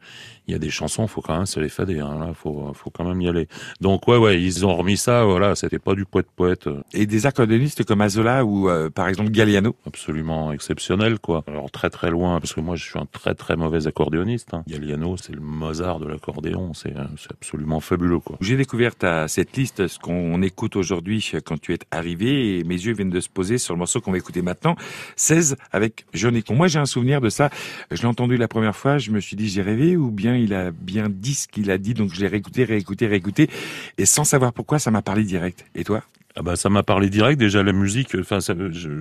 [0.48, 2.00] il y a des chansons, faut quand même se les fader.
[2.00, 3.48] Hein, là, faut, faut quand même y aller.
[3.82, 5.26] Donc ouais, ouais, ils ont remis ça.
[5.26, 6.70] Voilà, c'était pas du poète poète.
[6.94, 9.76] Et des accordéonistes comme Azola ou euh, par exemple Galliano?
[9.88, 11.44] Absolument exceptionnel, quoi.
[11.48, 14.54] Alors très très loin, parce que moi je suis un très très mauvais accordéoniste.
[14.54, 14.64] Hein.
[14.68, 16.74] Galliano, c'est le Mozart de l'accordéon.
[16.74, 18.38] C'est c'est absolument fabuleux, quoi.
[18.42, 22.76] J'ai découvert ta cette liste, ce qu'on écoute aujourd'hui quand tu es arrivé, et mes
[22.76, 24.76] yeux viennent de se poser sur le morceau qu'on va écouter maintenant,
[25.16, 26.56] 16 avec Johnny Con.
[26.56, 27.50] Moi j'ai un souvenir de ça.
[27.92, 30.54] Je l'ai entendu la première fois, je me suis dit j'ai rêvé ou bien il
[30.54, 33.50] a bien dit ce qu'il a dit, donc je l'ai réécouté, réécouté, réécouté,
[33.98, 35.66] et sans savoir pourquoi, ça m'a parlé direct.
[35.76, 36.04] Et toi?
[36.38, 38.40] Ah bah ça m'a parlé direct déjà la musique enfin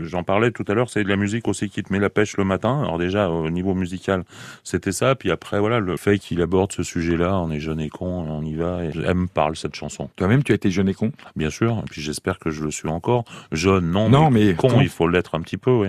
[0.05, 2.37] j'en parlais tout à l'heure c'est de la musique aussi qui te met la pêche
[2.37, 2.81] le matin.
[2.83, 4.25] Alors déjà au niveau musical
[4.63, 7.89] c'était ça puis après voilà le fait qu'il aborde ce sujet-là on est jeune et
[7.89, 10.11] con on y va et elle me parle cette chanson.
[10.15, 11.11] Toi-même tu as été jeune et con?
[11.35, 13.25] Bien sûr et puis j'espère que je le suis encore.
[13.51, 15.89] Jeune non non mais, con il faut l'être un petit peu oui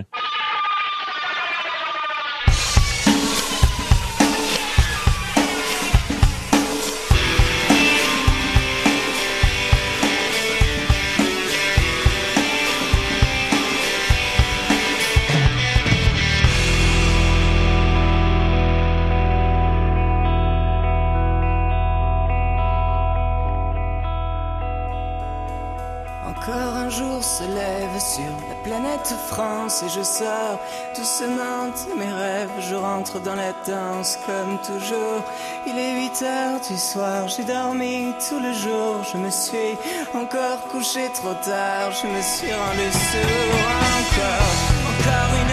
[30.26, 32.50] de mes rêves.
[32.60, 35.24] Je rentre dans la danse comme toujours.
[35.68, 39.04] Il est 8 heures du soir, j'ai dormi tout le jour.
[39.12, 39.78] Je me suis
[40.14, 43.66] encore couché trop tard, je me suis rendu sourd
[44.02, 44.56] encore.
[44.92, 45.45] Encore une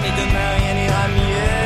[0.00, 1.64] mais demain rien n'ira mieux.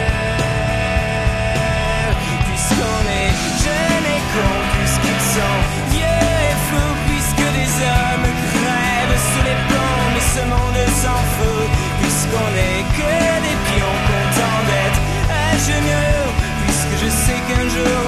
[2.47, 3.33] Puisqu'on est
[3.65, 5.59] jeunes et cons, puisqu'ils sont
[5.93, 11.69] vieux et fous, puisque des hommes crèvent sous les ponts, mais ce monde s'en fout,
[12.01, 13.15] puisqu'on est que
[13.47, 16.29] des pions contents d'être à genoux,
[16.65, 18.08] puisque je sais qu'un jour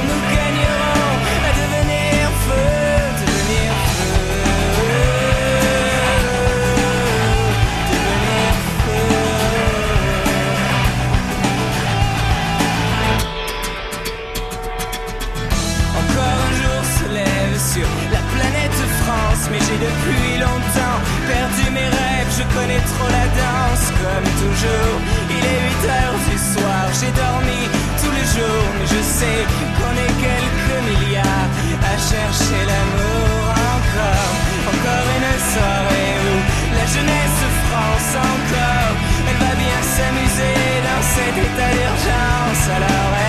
[24.00, 24.96] comme toujours.
[25.28, 27.60] Il est 8 heures du soir, j'ai dormi
[28.00, 29.40] tous les jours, mais je sais
[29.76, 31.52] qu'on est quelques milliards
[31.84, 33.44] à chercher l'amour
[33.76, 34.34] encore.
[34.72, 36.36] Encore une soirée où
[36.78, 38.94] la jeunesse France encore,
[39.28, 42.64] elle va bien s'amuser dans cet état d'urgence.
[42.76, 43.19] Alors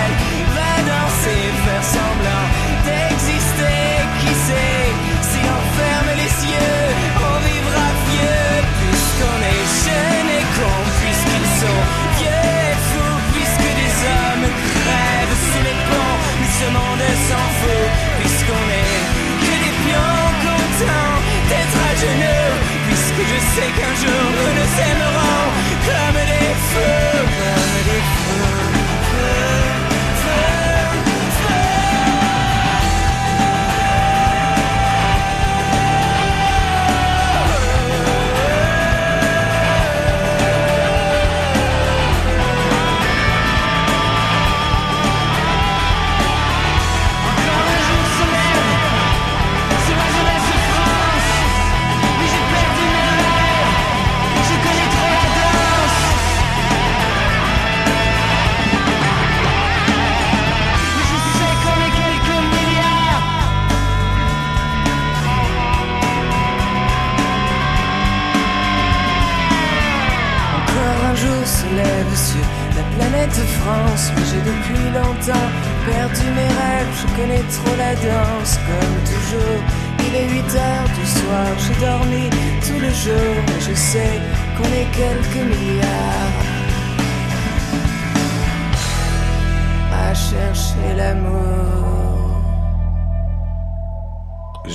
[23.34, 25.51] je sais qu'un jour nous nous aimerons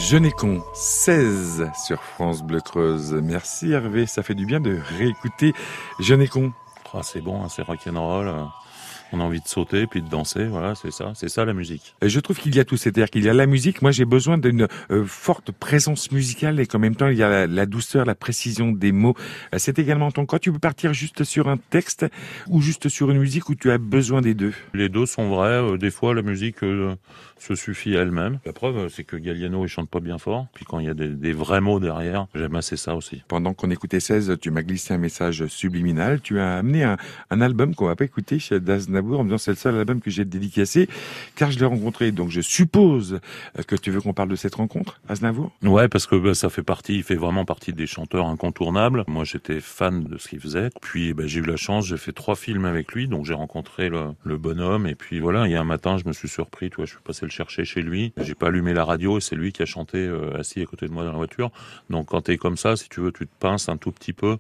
[0.10, 3.14] Je n'ai con 16 sur France Bleu Creuse.
[3.22, 5.54] Merci Hervé, ça fait du bien de réécouter
[6.00, 6.54] Je n'ai con.
[6.94, 8.32] Ah, c'est bon, hein, c'est rock'n'roll.
[9.14, 10.46] On a envie de sauter puis de danser.
[10.46, 11.96] Voilà, c'est ça, c'est ça la musique.
[12.02, 13.82] Je trouve qu'il y a tout, c'est-à-dire qu'il y a la musique.
[13.82, 17.30] Moi, j'ai besoin d'une euh, forte présence musicale et qu'en même temps, il y a
[17.30, 19.16] la, la douceur, la précision des mots.
[19.54, 20.40] Euh, C'est également ton cas.
[20.40, 22.06] Tu peux partir juste sur un texte
[22.50, 24.54] ou juste sur une musique où tu as besoin des deux.
[24.74, 25.48] Les deux sont vrais.
[25.64, 26.94] euh, Des fois, la musique euh,
[27.40, 28.40] se suffit à elle-même.
[28.46, 30.48] La preuve, c'est que Galliano, il chante pas bien fort.
[30.54, 33.24] Puis quand il y a des, des vrais mots derrière, j'aime assez ça aussi.
[33.28, 36.22] Pendant qu'on écoutait 16, tu m'as glissé un message subliminal.
[36.22, 36.98] Tu as amené un,
[37.30, 40.02] un album qu'on va pas écouter chez Daznavour en me disant c'est le seul album
[40.02, 40.88] que j'ai dédicacé
[41.36, 42.12] car je l'ai rencontré.
[42.12, 43.20] Donc je suppose
[43.58, 45.52] euh, que tu veux qu'on parle de cette rencontre, Aznavour?
[45.64, 49.04] Ouais, parce que bah, ça fait partie, il fait vraiment partie des chanteurs incontournables.
[49.08, 50.70] Moi, j'étais fan de ce qu'il faisait.
[50.82, 53.90] Puis, bah, j'ai eu la chance, j'ai fait trois films avec lui, donc j'ai rencontré
[53.90, 54.88] le, le bonhomme.
[54.88, 56.92] Et puis voilà, il y a un matin, je me suis surpris, tu vois, je
[56.92, 58.14] suis passé chercher chez lui.
[58.18, 60.88] J'ai pas allumé la radio, et c'est lui qui a chanté euh, assis à côté
[60.88, 61.52] de moi dans la voiture.
[61.90, 64.38] Donc, quand t'es comme ça, si tu veux, tu te pinces un tout petit peu.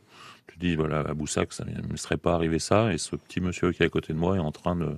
[0.47, 2.93] Tu dis, voilà, à Boussac, ça ne me serait pas arrivé ça.
[2.93, 4.97] Et ce petit monsieur qui est à côté de moi est en train de,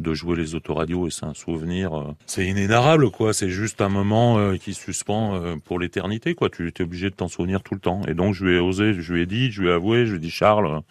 [0.00, 1.98] de jouer les autoradios et c'est un souvenir.
[1.98, 3.32] euh, c'est inénarrable, quoi.
[3.32, 6.50] C'est juste un moment euh, qui suspend euh, pour l'éternité, quoi.
[6.50, 8.02] Tu es obligé de t'en souvenir tout le temps.
[8.08, 10.12] Et donc, je lui ai osé, je lui ai dit, je lui ai avoué, je
[10.12, 10.82] lui ai dit, Charles,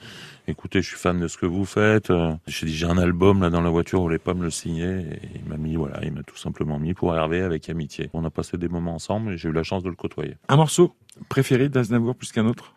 [0.48, 2.12] écoutez, je suis fan de ce que vous faites.
[2.48, 5.00] J'ai dit, j'ai un album là dans la voiture, vous voulez pas me le signer
[5.12, 8.10] Et il m'a mis, voilà, il m'a tout simplement mis pour Hervé avec amitié.
[8.14, 10.38] On a passé des moments ensemble et j'ai eu la chance de le côtoyer.
[10.48, 10.96] Un morceau
[11.28, 12.74] préféré d'Aznavour plus qu'un autre?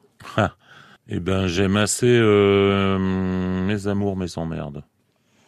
[1.13, 2.97] Eh ben, j'aime assez euh,
[3.67, 4.85] mes amours, mes emmerdes.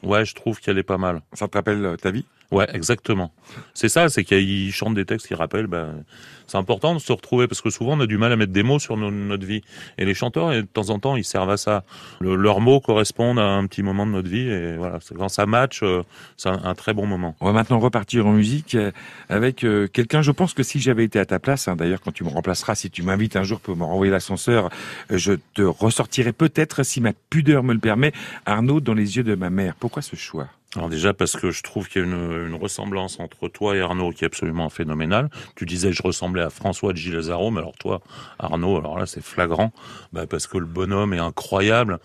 [0.02, 1.22] Ouais, je trouve qu'elle est pas mal.
[1.34, 2.24] Ça te rappelle euh, ta vie?
[2.52, 3.32] Ouais, exactement.
[3.72, 5.66] C'est ça, c'est qu'il chante des textes qui rappellent.
[5.66, 6.04] Ben,
[6.46, 8.62] c'est important de se retrouver parce que souvent on a du mal à mettre des
[8.62, 9.62] mots sur no- notre vie.
[9.96, 11.82] Et les chanteurs, de temps en temps, ils servent à ça.
[12.20, 14.98] Le- leurs mots correspondent à un petit moment de notre vie et voilà.
[15.16, 16.02] Quand ça match, euh,
[16.36, 17.34] c'est un, très bon moment.
[17.40, 18.92] On va maintenant repartir en musique euh,
[19.30, 20.20] avec euh, quelqu'un.
[20.20, 22.74] Je pense que si j'avais été à ta place, hein, d'ailleurs, quand tu me remplaceras,
[22.74, 24.68] si tu m'invites un jour pour me renvoyer l'ascenseur,
[25.08, 28.12] je te ressortirai peut-être, si ma pudeur me le permet,
[28.44, 29.74] Arnaud dans les yeux de ma mère.
[29.78, 30.48] Pourquoi ce choix?
[30.74, 34.10] Alors déjà parce que je trouve qu'il y a une, ressemblance entre toi et Arnaud
[34.12, 35.28] qui est absolument phénoménale.
[35.54, 38.00] Tu disais je ressemblais à François de Gilles Lazaro, mais alors toi,
[38.38, 39.72] Arnaud, alors là c'est flagrant,
[40.12, 41.98] bah, parce que le bonhomme est incroyable.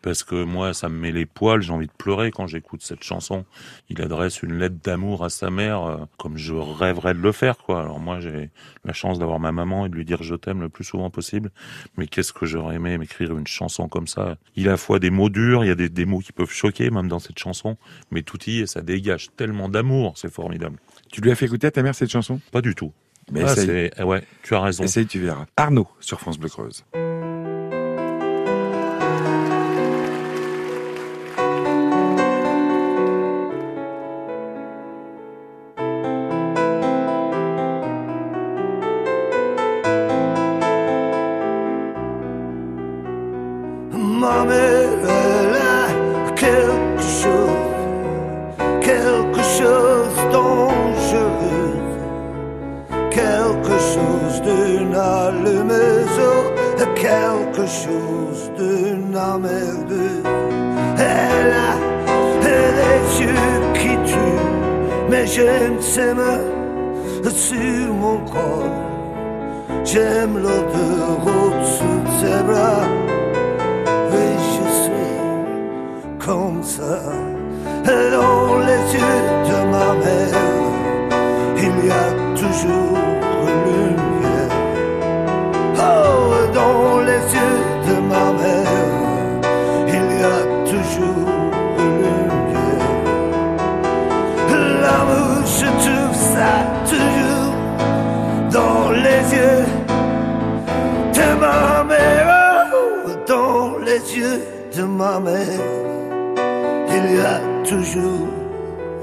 [0.00, 3.02] Parce que moi, ça me met les poils, j'ai envie de pleurer quand j'écoute cette
[3.02, 3.44] chanson.
[3.88, 7.58] Il adresse une lettre d'amour à sa mère, euh, comme je rêverais de le faire,
[7.58, 7.80] quoi.
[7.82, 8.50] Alors moi, j'ai
[8.84, 11.50] la chance d'avoir ma maman et de lui dire je t'aime le plus souvent possible.
[11.96, 14.36] Mais qu'est-ce que j'aurais aimé m'écrire une chanson comme ça?
[14.54, 16.32] Il a à la fois des mots durs, il y a des, des mots qui
[16.32, 17.76] peuvent choquer, même dans cette chanson,
[18.10, 20.78] mais tout y est, ça dégage tellement d'amour, c'est formidable.
[21.10, 22.40] Tu lui as fait écouter à ta mère cette chanson?
[22.52, 22.92] Pas du tout.
[23.32, 23.90] Mais Ah, essaye.
[23.98, 24.84] eh ouais, tu as raison.
[24.84, 25.46] Essaye, tu verras.
[25.56, 26.84] Arnaud sur France Bleu Creuse.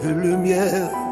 [0.04, 1.05] Lumière.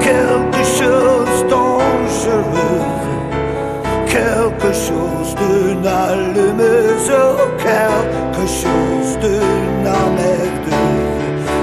[0.00, 3.06] Quelque chose dangereuse,
[4.06, 7.12] quelque chose d'une allumeuse,
[7.58, 9.56] quelque chose d'une.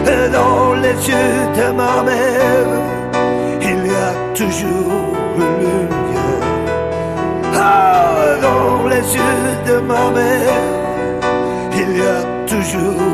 [0.06, 2.68] Et dans les yeux de ma mère,
[3.62, 6.48] il y a toujours une lumière.
[7.56, 10.62] Ah, dans les yeux de ma mère,
[11.82, 13.13] il y a toujours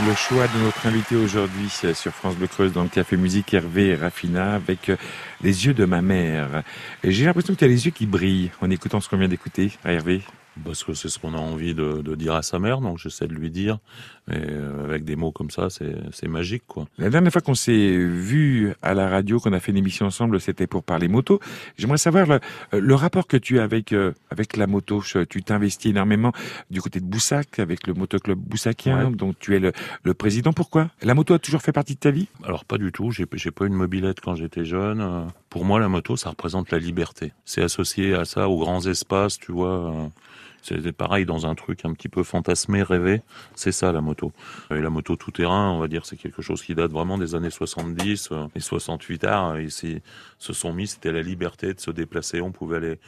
[0.00, 3.94] le choix de notre invité aujourd'hui sur France Bleu Creuse dans le Café Musique Hervé
[3.94, 4.96] Raffina avec euh,
[5.42, 6.62] les yeux de ma mère.
[7.04, 9.70] J'ai l'impression que tu as les yeux qui brillent en écoutant ce qu'on vient d'écouter,
[9.84, 10.22] Hervé.
[10.64, 13.26] Parce que c'est ce qu'on a envie de, de dire à sa mère, donc j'essaie
[13.26, 13.78] de lui dire.
[14.30, 16.86] Et euh, avec des mots comme ça, c'est magique, quoi.
[16.98, 20.40] La dernière fois qu'on s'est vu à la radio, qu'on a fait une émission ensemble,
[20.40, 21.40] c'était pour parler moto.
[21.78, 25.02] J'aimerais savoir le, le rapport que tu as avec euh, avec la moto.
[25.28, 26.32] Tu t'investis énormément
[26.70, 29.10] du côté de Boussac, avec le motoclub boussacien, Ouais.
[29.16, 29.72] dont tu es le,
[30.04, 30.52] le président.
[30.52, 30.90] Pourquoi?
[31.02, 32.28] La moto a toujours fait partie de ta vie?
[32.44, 35.00] Alors pas du tout, j'ai pas eu une mobilette quand j'étais jeune.
[35.00, 37.32] Euh, Pour moi, la moto, ça représente la liberté.
[37.46, 40.10] C'est associé à ça, aux grands espaces, tu vois.
[40.62, 43.20] C'est pareil dans un truc un petit peu fantasmé, rêvé.
[43.56, 44.32] C'est ça la moto.
[44.70, 47.34] Et la moto tout terrain, on va dire, c'est quelque chose qui date vraiment des
[47.34, 49.56] années 70 euh, et 68 arts.
[49.56, 50.02] Et c'est-
[50.38, 52.40] se sont mis, c'était la liberté de se déplacer.
[52.40, 52.98] On pouvait aller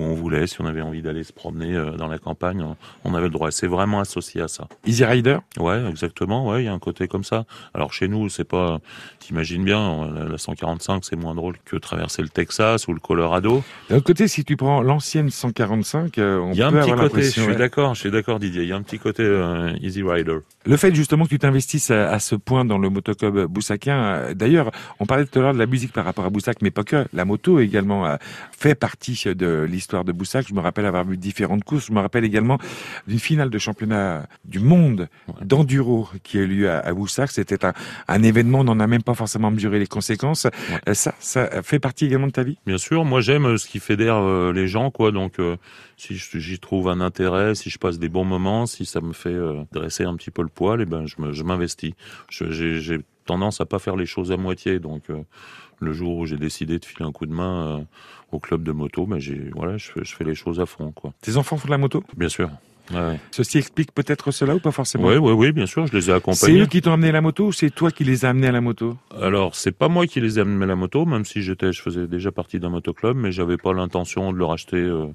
[0.00, 0.46] où on voulait.
[0.46, 2.64] Si on avait envie d'aller se promener euh, dans la campagne,
[3.04, 3.50] on- avait le droit.
[3.50, 4.68] C'est vraiment associé à ça.
[4.86, 5.38] Easy Rider?
[5.58, 6.48] Ouais, exactement.
[6.48, 7.44] Ouais, il y a un côté comme ça.
[7.74, 8.78] Alors chez nous, c'est pas.
[9.18, 13.62] T'imagines bien, la- la 145, c'est moins drôle que traverser le Texas ou le Colorado.
[13.88, 16.90] D'un autre côté, si tu prends l'ancienne 145, euh, on Il y a un petit
[16.90, 17.22] avoir côté.
[17.22, 17.56] Je suis ouais.
[17.56, 17.94] d'accord.
[17.94, 18.62] Je suis d'accord, Didier.
[18.62, 20.38] Il y a un petit côté euh, Easy Rider.
[20.64, 24.70] Le fait justement que tu t'investisses à, à ce point dans le motoclub boussacien, d'ailleurs,
[25.00, 27.06] on parlait tout à l'heure de la musique par rapport à Boussac, mais pas que.
[27.12, 28.16] La moto également
[28.56, 30.46] fait partie de l'histoire l'histoire de Boussac.
[30.48, 31.86] Je me rappelle avoir vu différentes courses.
[31.86, 32.58] Je me rappelle également
[33.08, 35.08] d'une finale de championnat du monde
[35.42, 37.30] d'enduro qui a eu lieu à, à Boussac.
[37.30, 37.72] C'était un,
[38.06, 40.46] un événement, on n'en a même pas forcément mesuré les conséquences.
[40.88, 42.58] Euh, Ça, ça fait partie également de ta vie?
[42.66, 45.10] Bien sûr, moi j'aime euh, ce qui fédère euh, les gens, quoi.
[45.10, 45.56] Donc euh,
[45.96, 49.30] si j'y trouve un intérêt, si je passe des bons moments, si ça me fait
[49.30, 51.94] euh, dresser un petit peu le poil, et ben je m'investis.
[52.28, 55.04] J'ai tendance à pas faire les choses à moitié, donc
[55.78, 57.86] le jour où j'ai décidé de filer un coup de main
[58.32, 60.92] au club de moto, ben j'ai voilà, je fais, je fais les choses à fond,
[60.92, 61.12] quoi.
[61.20, 62.02] Tes enfants font de la moto?
[62.16, 62.50] Bien sûr.
[62.92, 63.20] Ouais.
[63.30, 65.06] Ceci explique peut-être cela ou pas forcément?
[65.06, 66.60] Oui, oui, oui, bien sûr, je les ai C'est accompagnés.
[66.62, 68.60] eux qui t'ont amené la moto ou c'est toi qui les as amenés à la
[68.60, 68.96] moto?
[69.20, 71.80] Alors, c'est pas moi qui les ai amenés à la moto, même si j'étais, je
[71.82, 75.06] faisais déjà partie d'un motoclub, mais j'avais pas l'intention de leur acheter euh,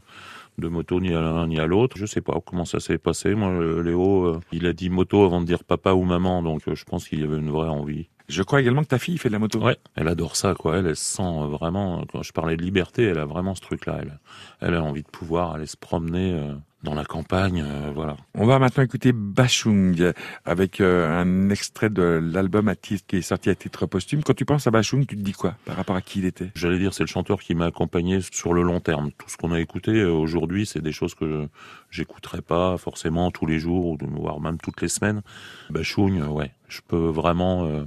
[0.57, 1.97] de moto ni à l'un ni à l'autre.
[1.97, 3.35] Je sais pas comment ça s'est passé.
[3.35, 3.51] Moi,
[3.83, 6.85] Léo, euh, il a dit moto avant de dire papa ou maman, donc euh, je
[6.85, 8.07] pense qu'il y avait une vraie envie.
[8.27, 9.59] Je crois également que ta fille fait de la moto.
[9.59, 10.77] Ouais, elle adore ça, quoi.
[10.77, 12.03] Elle, elle se sent euh, vraiment.
[12.11, 13.99] Quand je parlais de liberté, elle a vraiment ce truc-là.
[14.01, 14.19] Elle,
[14.61, 16.55] elle a envie de pouvoir aller se promener euh,
[16.85, 18.15] dans la campagne, euh, voilà.
[18.33, 20.13] On va maintenant écouter Bachung
[20.45, 24.23] avec euh, un extrait de l'album à titre qui est sorti à titre posthume.
[24.23, 26.51] Quand tu penses à Bachung, tu te dis quoi par rapport à qui il était?
[26.55, 29.11] J'allais dire, c'est le chanteur qui m'a accompagné sur le long terme.
[29.17, 31.49] Tout ce qu'on a écouté euh, aujourd'hui, c'est des choses que
[31.89, 35.21] j'écouterai pas forcément tous les jours, voire même toutes les semaines.
[35.69, 37.85] Bachung, ouais, je peux vraiment, euh,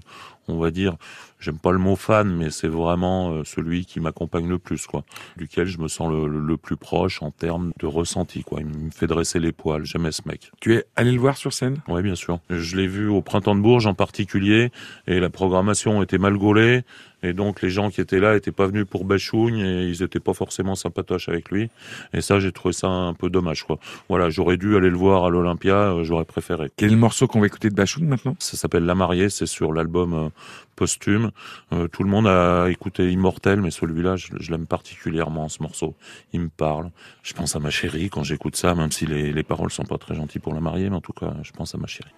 [0.48, 0.96] on va dire,
[1.40, 5.04] j'aime pas le mot fan, mais c'est vraiment euh, celui qui m'accompagne le plus, quoi,
[5.36, 8.60] duquel je me sens le, le- le plus proche en termes de ressenti, quoi.
[8.60, 9.84] Il me fait dresser les poils.
[9.84, 10.50] J'aimais ce mec.
[10.60, 11.78] Tu es allé le voir sur scène?
[11.88, 12.40] Oui, bien sûr.
[12.50, 14.70] Je l'ai vu au Printemps de Bourges en particulier,
[15.06, 16.82] et la programmation était mal gaulée,
[17.22, 20.20] et donc les gens qui étaient là étaient pas venus pour Bachougne, et ils étaient
[20.20, 21.70] pas forcément sympatoches avec lui.
[22.12, 23.78] Et ça, j'ai trouvé ça un peu dommage, quoi.
[24.08, 26.70] Voilà, j'aurais dû aller le voir à l'Olympia, euh, j'aurais préféré.
[26.76, 28.36] Quel est le morceau qu'on va écouter de Bachung maintenant?
[28.38, 30.28] Ça s'appelle La Mariée, c'est sur l'album euh,
[30.76, 31.30] posthume.
[31.72, 35.94] Euh, tout le monde a écouté Immortel, mais celui-là, je, je l'aime particulièrement, ce morceau.
[36.32, 36.90] Il me parle.
[37.22, 39.98] Je pense à ma chérie quand j'écoute ça, même si les, les paroles sont pas
[39.98, 42.12] très gentilles pour la mariée, mais en tout cas, je pense à ma chérie.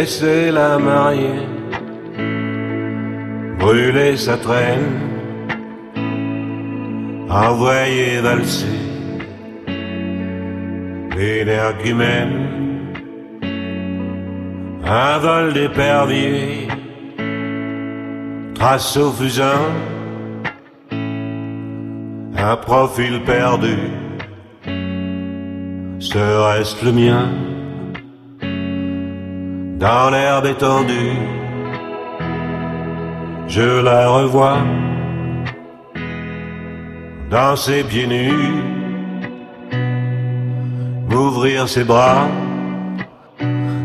[0.00, 1.46] Laissez la mariée
[3.58, 4.92] brûler sa traîne,
[7.28, 8.78] envoyer valser
[11.14, 12.38] l'énergumène,
[14.86, 16.68] un vol d'épervier,
[18.54, 19.66] trace au fusain,
[22.38, 23.76] un profil perdu,
[25.98, 27.49] serait-ce le mien?
[29.80, 31.16] Dans l'herbe étendue.
[33.48, 34.58] Je la revois
[37.30, 38.62] dans ses pieds nus,
[41.08, 42.28] m'ouvrir ses bras.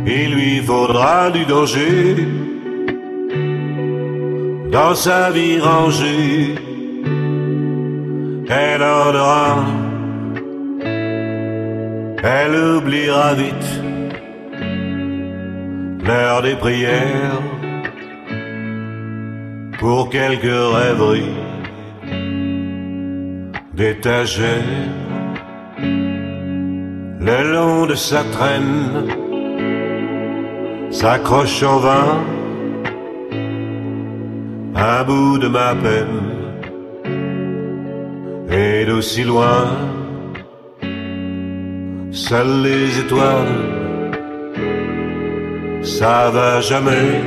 [0.05, 2.27] Il lui faudra du danger
[4.71, 6.55] dans sa vie rangée.
[8.47, 9.65] Elle en aura,
[12.23, 13.84] elle oubliera vite
[16.05, 17.41] l'heure des prières
[19.79, 21.35] pour quelques rêveries
[23.73, 24.93] d'étagères.
[27.27, 29.07] Le long de sa traîne
[30.91, 32.23] s'accroche en vain
[34.75, 36.21] un bout de ma peine.
[38.51, 39.65] Et d'aussi loin
[42.11, 43.74] seules les étoiles
[45.85, 47.21] ça va jamais.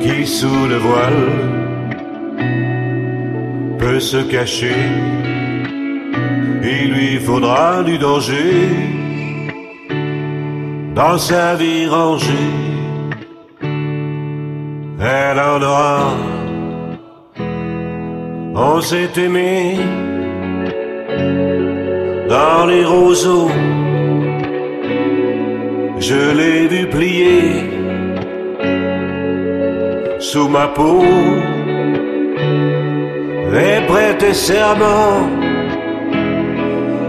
[0.00, 1.26] Qui sous le voile
[3.78, 4.82] peut se cacher.
[6.62, 8.68] Il lui faudra du danger
[10.94, 12.50] dans sa vie rangée.
[15.00, 16.14] Elle en aura.
[18.54, 19.76] On s'est aimé
[22.28, 23.50] dans les roseaux
[25.98, 27.70] je l'ai vu plier
[30.18, 31.02] sous ma peau.
[33.58, 35.30] Et prêter serment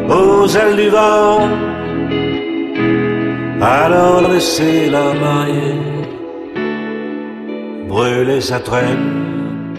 [0.09, 1.41] aux ailes du vent.
[3.61, 5.81] Alors laissez la mariée
[7.89, 9.75] brûler sa traîne,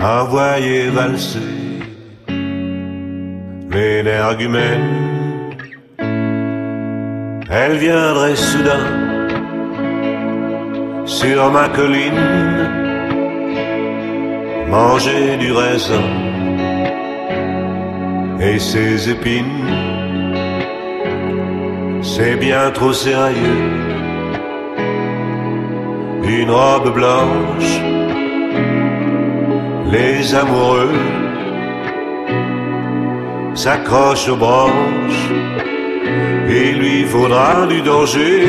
[0.00, 1.38] envoyer valser
[3.70, 5.13] l'énergumène
[7.56, 8.86] elle viendrait soudain
[11.04, 12.24] sur ma colline,
[14.68, 16.08] manger du raisin
[18.40, 19.68] et ses épines.
[22.02, 23.62] C'est bien trop sérieux.
[26.24, 27.72] Une robe blanche,
[29.92, 30.98] les amoureux
[33.54, 35.43] s'accrochent aux branches.
[36.56, 38.42] Il lui faudra du danger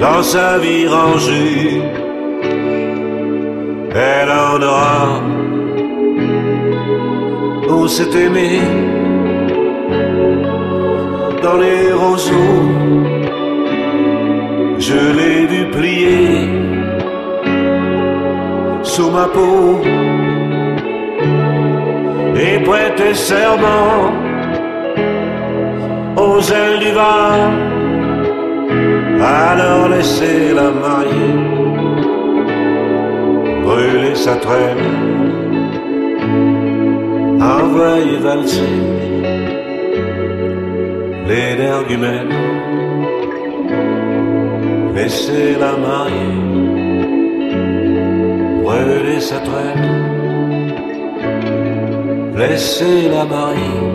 [0.00, 1.82] dans sa vie rangée.
[3.94, 5.20] Elle en aura
[7.68, 8.52] où s'est aimé
[11.42, 12.64] dans les roseaux.
[14.78, 16.48] Je l'ai vu plier
[18.82, 19.82] sous ma peau
[22.34, 24.23] et prêter serment
[26.16, 27.74] aux ailes du vent.
[29.20, 31.54] Alors laissez la marier
[33.64, 34.84] brûler sa traîne,
[37.40, 38.76] envoyer valser
[41.28, 42.36] les nergumènes,
[44.94, 46.34] laisser la marier,
[48.64, 49.86] brûler sa traîne,
[52.36, 53.93] laisser la marier,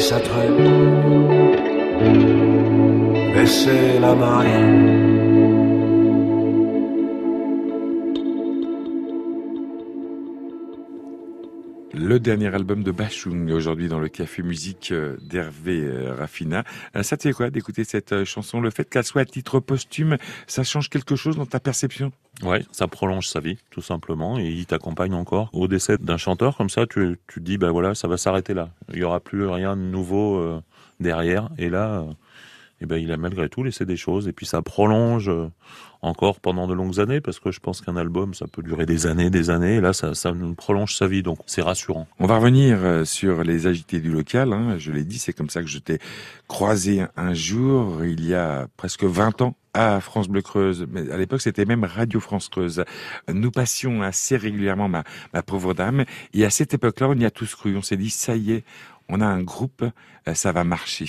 [0.00, 0.20] sa
[4.00, 5.05] la marier.
[12.16, 16.64] Le dernier album de Bachung aujourd'hui dans le Café Musique euh, d'Hervé euh, Raffina.
[16.96, 20.64] Euh, Ça te quoi d'écouter cette chanson Le fait qu'elle soit à titre posthume, ça
[20.64, 22.12] change quelque chose dans ta perception?
[22.42, 25.50] Ouais, ça prolonge sa vie, tout simplement, et il t'accompagne encore.
[25.52, 28.70] Au décès d'un chanteur comme ça, tu, tu dis, ben voilà, ça va s'arrêter là.
[28.94, 30.62] Il y aura plus rien de nouveau
[31.00, 31.50] derrière.
[31.58, 32.02] Et là,
[32.80, 34.28] eh ben, il a malgré tout laissé des choses.
[34.28, 35.48] Et puis ça prolonge euh,
[36.02, 39.06] encore pendant de longues années, parce que je pense qu'un album, ça peut durer des
[39.06, 39.76] années, des années.
[39.76, 42.06] Et là, ça, ça prolonge sa vie, donc c'est rassurant.
[42.18, 44.52] On va revenir euh, sur les agités du local.
[44.52, 44.76] hein.
[44.78, 45.98] Je l'ai dit, c'est comme ça que je t'ai
[46.48, 50.86] croisé un jour, il y a presque 20 ans, à France Bleu Creuse.
[50.90, 52.84] Mais à l'époque, c'était même Radio France Creuse.
[53.32, 55.04] Nous passions assez régulièrement ma,
[55.34, 56.04] ma pauvre dame.
[56.34, 57.76] Et à cette époque-là, on y a tous cru.
[57.76, 58.64] On s'est dit, ça y est,
[59.08, 59.84] on a un groupe,
[60.28, 61.06] euh, ça va marcher.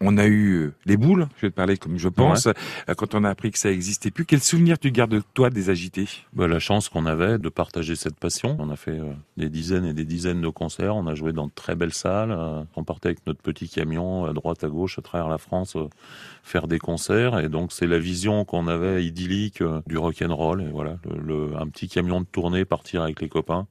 [0.00, 2.52] On a eu euh, les boules, je vais te parler comme je pense, euh,
[2.96, 4.24] quand on a appris que ça existait plus.
[4.24, 6.06] Quel souvenir tu gardes de toi des agités?
[6.32, 8.56] Bah, la chance qu'on avait de partager cette passion.
[8.60, 10.94] On a fait euh, des dizaines et des dizaines de concerts.
[10.94, 12.30] On a joué dans de très belles salles.
[12.30, 15.74] euh, on partait avec notre petit camion à droite, à gauche, à travers la France,
[15.74, 15.88] euh,
[16.44, 17.40] faire des concerts.
[17.40, 20.62] Et donc, c'est la vision qu'on avait idyllique du rock'n'roll.
[20.62, 23.66] Et voilà, le, le- un petit camion de tournée, partir avec les copains.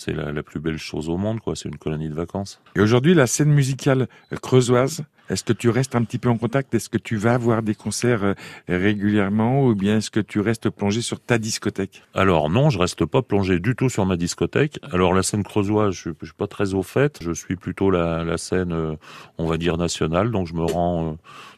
[0.00, 1.54] C'est la, la plus belle chose au monde, quoi.
[1.54, 2.62] C'est une colonie de vacances.
[2.74, 4.08] Et aujourd'hui, la scène musicale
[4.40, 6.74] creusoise, est-ce que tu restes un petit peu en contact?
[6.74, 8.34] Est-ce que tu vas voir des concerts euh,
[8.66, 9.62] régulièrement?
[9.66, 12.02] Ou bien est-ce que tu restes plongé sur ta discothèque?
[12.14, 14.80] Alors non, je reste pas plongé du tout sur ma discothèque.
[14.90, 17.18] Alors la scène creusoise, je, je suis pas très au fait.
[17.22, 18.96] Je suis plutôt la, la scène, euh,
[19.36, 20.30] on va dire nationale.
[20.30, 21.14] Donc je me rends euh,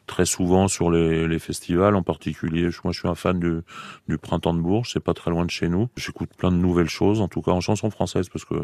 [0.07, 2.69] très souvent sur les, les festivals, en particulier.
[2.85, 3.61] Moi, je suis un fan du,
[4.09, 4.91] du Printemps de Bourges.
[4.93, 5.89] C'est pas très loin de chez nous.
[5.97, 8.55] J'écoute plein de nouvelles choses, en tout cas en chanson française, parce que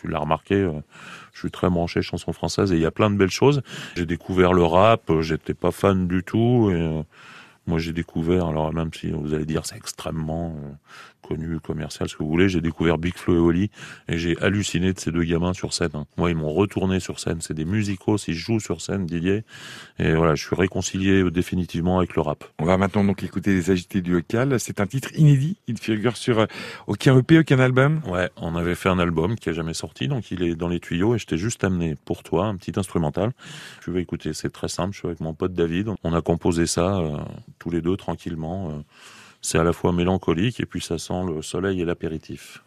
[0.00, 0.72] tu l'as remarqué, euh,
[1.32, 3.62] je suis très branché chanson française et il y a plein de belles choses.
[3.96, 5.10] J'ai découvert le rap.
[5.10, 6.70] euh, J'étais pas fan du tout.
[6.70, 7.02] Et, euh,
[7.66, 10.70] moi, j'ai découvert, alors même si vous allez dire c'est extrêmement euh,
[11.22, 13.70] connu, commercial, ce que vous voulez, j'ai découvert Big Flo et Oli
[14.08, 15.90] et j'ai halluciné de ces deux gamins sur scène.
[15.94, 16.06] hein.
[16.16, 17.38] Moi, ils m'ont retourné sur scène.
[17.40, 19.42] C'est des musicos, ils jouent sur scène, Didier.
[19.98, 22.44] Et voilà, je suis réconcilié euh, définitivement avec le rap.
[22.60, 24.58] On va maintenant donc écouter les agités du local.
[24.60, 25.56] C'est un titre inédit.
[25.66, 26.46] Il figure sur euh,
[26.86, 28.00] aucun EP, aucun album.
[28.06, 30.78] Ouais, on avait fait un album qui a jamais sorti, donc il est dans les
[30.78, 33.32] tuyaux et je t'ai juste amené pour toi un petit instrumental.
[33.82, 34.92] Tu vas écouter, c'est très simple.
[34.92, 35.90] Je suis avec mon pote David.
[36.04, 37.00] On a composé ça
[37.58, 38.70] tous les deux tranquillement.
[38.70, 38.82] euh.
[39.42, 42.62] c'est à la fois mélancolique et puis ça sent le soleil et l'apéritif.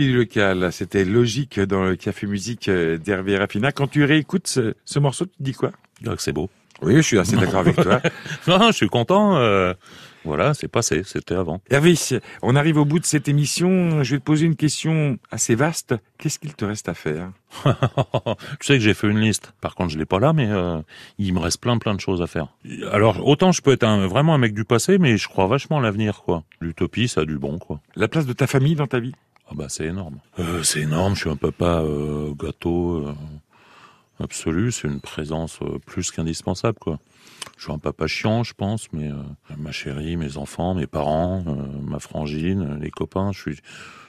[0.00, 3.72] Local, c'était logique dans le café musique euh, d'Hervé Raffina.
[3.72, 5.70] Quand tu réécoutes ce, ce morceau, tu te dis quoi?
[6.18, 6.50] C'est beau.
[6.82, 8.00] Oui, je suis assez d'accord avec toi.
[8.48, 9.36] Non, je suis content.
[9.36, 9.72] euh,
[10.24, 11.60] voilà, c'est passé, c'était avant.
[11.70, 11.94] Hervé,
[12.42, 14.02] on arrive au bout de cette émission.
[14.02, 15.94] Je vais te poser une question assez vaste.
[16.18, 17.30] Qu'est-ce qu'il te reste à faire?
[17.64, 19.52] Tu sais que j'ai fait une liste.
[19.60, 20.80] Par contre, je l'ai pas là, mais euh,
[21.18, 22.48] il me reste plein plein de choses à faire.
[22.90, 25.78] Alors, autant je peux être un, vraiment un mec du passé, mais je crois vachement
[25.78, 26.42] à l'avenir, quoi.
[26.60, 27.80] L'utopie, ça a du bon, quoi.
[27.94, 29.12] La place de ta famille dans ta vie?
[29.48, 30.18] Ah bah c'est énorme.
[30.38, 31.14] Euh, c'est énorme.
[31.14, 33.14] Je suis un papa euh, gâteau euh,
[34.20, 34.72] absolu.
[34.72, 36.98] C'est une présence plus qu'indispensable, quoi.
[37.58, 39.10] Je suis un papa chiant, je pense, mais
[39.58, 41.44] ma chérie, mes enfants, mes parents,
[41.82, 43.58] ma frangine, les copains, je suis,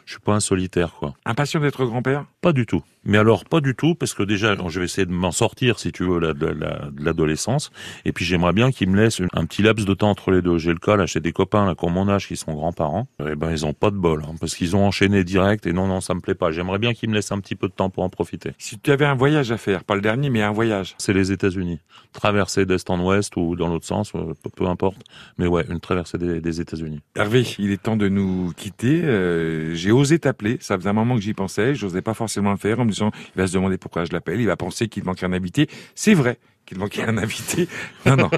[0.06, 1.14] je suis pas un solitaire, quoi.
[1.26, 2.26] Impatient d'être grand-père?
[2.42, 2.84] Pas du tout.
[3.08, 5.92] Mais alors, pas du tout, parce que déjà, je vais essayer de m'en sortir, si
[5.92, 7.72] tu veux, de, la- de l'adolescence.
[8.04, 10.42] Et puis, j'aimerais bien qu'il me laisse une- un petit laps de temps entre les
[10.42, 10.58] deux.
[10.58, 13.08] J'ai le cas, là, chez des copains, là, qui ont mon âge, qui sont grands-parents.
[13.20, 15.86] Eh ben, ils ont pas de bol, hein, parce qu'ils ont enchaîné direct, et non,
[15.88, 16.52] non, ça me plaît pas.
[16.52, 18.52] J'aimerais bien qu'ils me laissent un petit peu de temps pour en profiter.
[18.58, 20.96] Si tu avais un voyage à faire, pas le dernier, mais un voyage.
[20.98, 21.80] C'est les États-Unis.
[22.12, 25.02] Traversée d'est en ouest ou dans l'autre sens, euh, peu, peu importe.
[25.38, 27.02] Mais ouais, une traversée des, des États-Unis.
[27.16, 29.02] Hervé, il est temps de nous quitter.
[29.04, 30.58] Euh, J'ai osé t'appeler.
[30.60, 31.76] Ça faisait un moment que j'y pensais.
[31.76, 34.40] J'osais pas forcément le faire en me disant, il va se demander pourquoi je l'appelle.
[34.40, 35.68] Il va penser qu'il manquait un invité.
[35.96, 37.68] C'est vrai qu'il manquait un invité.
[38.06, 38.30] Non, non.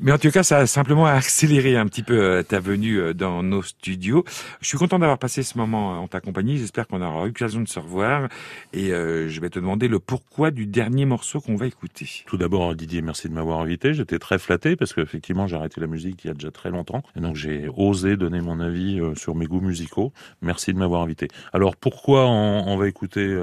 [0.00, 3.14] Mais en tout cas, ça a simplement accéléré un petit peu euh, ta venue euh,
[3.14, 4.24] dans nos studios.
[4.60, 6.58] Je suis content d'avoir passé ce moment euh, en ta compagnie.
[6.58, 8.28] J'espère qu'on aura eu l'occasion de se revoir.
[8.72, 12.08] Et je vais te demander le pourquoi du dernier morceau qu'on va écouter.
[12.26, 13.94] Tout d'abord, Didier, merci de m'avoir invité.
[13.94, 17.02] J'étais très flatté parce qu'effectivement, j'ai arrêté la musique il y a déjà très longtemps.
[17.16, 20.12] Et donc, j'ai osé donner mon avis sur mes goûts musicaux.
[20.42, 21.28] Merci de m'avoir invité.
[21.52, 23.36] Alors, pourquoi on, va écouter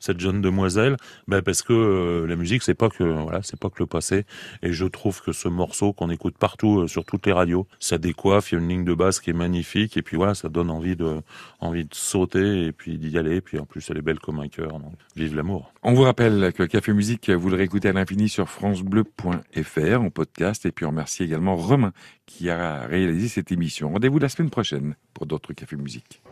[0.00, 0.96] cette jeune demoiselle?
[1.28, 4.24] Ben Parce que la musique, c'est pas que voilà, c'est pas que le passé.
[4.62, 7.98] Et je trouve que ce morceau qu'on écoute partout, euh, sur toutes les radios, ça
[7.98, 8.52] décoiffe.
[8.52, 9.96] Il y a une ligne de basse qui est magnifique.
[9.96, 11.20] Et puis voilà, ça donne envie de,
[11.60, 13.36] envie de sauter et puis d'y aller.
[13.36, 14.78] Et puis en plus, elle est belle comme un cœur.
[14.78, 15.72] Donc, vive l'amour.
[15.82, 20.66] On vous rappelle que Café Musique, vous le réécoutez à l'infini sur francebleu.fr en podcast.
[20.66, 21.92] Et puis on remercie également Romain
[22.26, 23.90] qui a réalisé cette émission.
[23.90, 26.22] Rendez-vous la semaine prochaine pour d'autres Café Musique.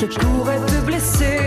[0.00, 1.37] Je pourrais te blesser,